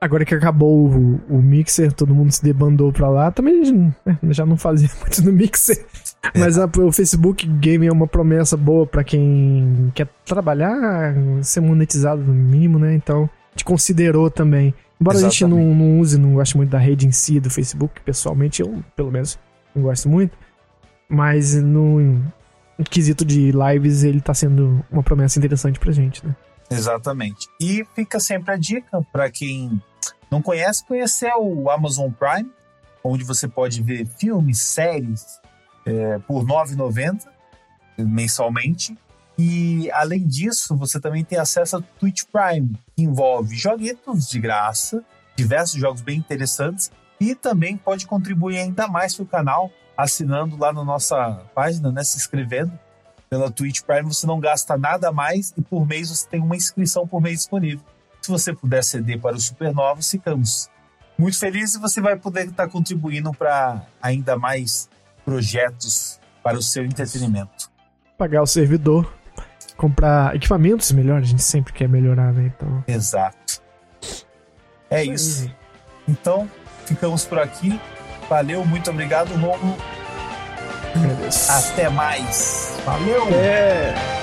Agora 0.00 0.24
que 0.24 0.34
acabou 0.34 0.88
o, 0.88 1.20
o 1.28 1.42
Mixer, 1.42 1.92
todo 1.92 2.14
mundo 2.14 2.30
se 2.30 2.42
debandou 2.42 2.92
pra 2.92 3.08
lá, 3.08 3.30
também 3.30 3.94
já 4.30 4.44
não 4.44 4.56
fazia 4.56 4.88
muito 5.00 5.22
no 5.22 5.32
Mixer. 5.32 5.84
É. 6.22 6.38
Mas 6.38 6.58
a, 6.58 6.66
o 6.66 6.92
Facebook 6.92 7.46
Game 7.46 7.86
é 7.86 7.92
uma 7.92 8.06
promessa 8.06 8.56
boa 8.56 8.86
para 8.86 9.04
quem 9.04 9.90
quer 9.94 10.08
trabalhar, 10.24 11.14
ser 11.42 11.60
monetizado 11.60 12.22
no 12.22 12.34
mínimo, 12.34 12.78
né? 12.78 12.94
Então, 12.94 13.28
te 13.54 13.64
considerou 13.64 14.30
também. 14.30 14.74
Embora 15.00 15.16
Exatamente. 15.16 15.44
a 15.44 15.48
gente 15.48 15.50
não, 15.50 15.74
não 15.74 16.00
use, 16.00 16.18
não 16.18 16.34
goste 16.34 16.56
muito 16.56 16.70
da 16.70 16.78
rede 16.78 17.06
em 17.06 17.12
si, 17.12 17.40
do 17.40 17.50
Facebook, 17.50 18.00
pessoalmente, 18.02 18.62
eu, 18.62 18.82
pelo 18.96 19.10
menos, 19.10 19.38
não 19.74 19.82
gosto 19.82 20.08
muito. 20.08 20.36
Mas 21.08 21.54
no, 21.54 22.00
no 22.78 22.84
quesito 22.88 23.24
de 23.24 23.52
lives, 23.52 24.04
ele 24.04 24.20
tá 24.20 24.32
sendo 24.34 24.84
uma 24.90 25.02
promessa 25.02 25.38
interessante 25.38 25.78
pra 25.78 25.92
gente, 25.92 26.26
né? 26.26 26.34
Exatamente. 26.74 27.48
E 27.60 27.84
fica 27.94 28.18
sempre 28.20 28.52
a 28.52 28.56
dica 28.56 29.02
para 29.12 29.30
quem 29.30 29.80
não 30.30 30.42
conhece, 30.42 30.84
conhecer 30.84 31.32
o 31.36 31.70
Amazon 31.70 32.10
Prime, 32.10 32.50
onde 33.02 33.24
você 33.24 33.46
pode 33.46 33.82
ver 33.82 34.06
filmes, 34.06 34.58
séries 34.58 35.40
é, 35.86 36.18
por 36.20 36.40
R$ 36.42 36.46
9,90 36.74 37.26
mensalmente. 37.98 38.96
E 39.36 39.90
além 39.92 40.26
disso, 40.26 40.76
você 40.76 41.00
também 41.00 41.24
tem 41.24 41.38
acesso 41.38 41.76
a 41.76 41.82
Twitch 41.98 42.22
Prime, 42.32 42.78
que 42.96 43.02
envolve 43.02 43.54
joguetos 43.56 44.28
de 44.28 44.40
graça, 44.40 45.04
diversos 45.36 45.80
jogos 45.80 46.00
bem 46.00 46.18
interessantes, 46.18 46.90
e 47.20 47.34
também 47.34 47.76
pode 47.76 48.06
contribuir 48.06 48.58
ainda 48.58 48.86
mais 48.86 49.14
para 49.14 49.22
o 49.22 49.26
canal 49.26 49.70
assinando 49.96 50.56
lá 50.56 50.72
na 50.72 50.84
nossa 50.84 51.44
página, 51.54 51.90
né, 51.92 52.02
se 52.02 52.16
inscrevendo 52.16 52.76
pela 53.28 53.50
Twitch 53.50 53.82
Prime, 53.82 54.02
você 54.02 54.26
não 54.26 54.38
gasta 54.38 54.76
nada 54.76 55.10
mais 55.10 55.52
e 55.56 55.62
por 55.62 55.86
mês 55.86 56.08
você 56.08 56.28
tem 56.28 56.40
uma 56.40 56.56
inscrição 56.56 57.06
por 57.06 57.20
mês 57.20 57.40
disponível. 57.40 57.84
Se 58.20 58.30
você 58.30 58.54
puder 58.54 58.82
ceder 58.82 59.20
para 59.20 59.36
o 59.36 59.40
Supernova, 59.40 60.00
ficamos 60.02 60.70
muito 61.18 61.38
felizes 61.38 61.76
e 61.76 61.78
você 61.78 62.00
vai 62.00 62.16
poder 62.16 62.46
estar 62.46 62.68
contribuindo 62.68 63.32
para 63.32 63.82
ainda 64.00 64.36
mais 64.36 64.88
projetos 65.24 66.20
para 66.42 66.56
o 66.56 66.62
seu 66.62 66.84
entretenimento. 66.84 67.70
Pagar 68.16 68.42
o 68.42 68.46
servidor, 68.46 69.12
comprar 69.76 70.34
equipamentos 70.36 70.92
melhores, 70.92 71.28
a 71.28 71.30
gente 71.30 71.42
sempre 71.42 71.72
quer 71.72 71.88
melhorar, 71.88 72.32
né? 72.32 72.52
Então... 72.54 72.84
Exato. 72.86 73.62
É 74.90 75.04
isso. 75.04 75.50
Então, 76.06 76.48
ficamos 76.86 77.24
por 77.24 77.38
aqui. 77.38 77.80
Valeu, 78.28 78.64
muito 78.64 78.90
obrigado, 78.90 79.30
Romulo. 79.32 79.76
Até 81.48 81.88
mais. 81.88 82.73
Valeu! 82.84 83.28
É. 83.32 84.13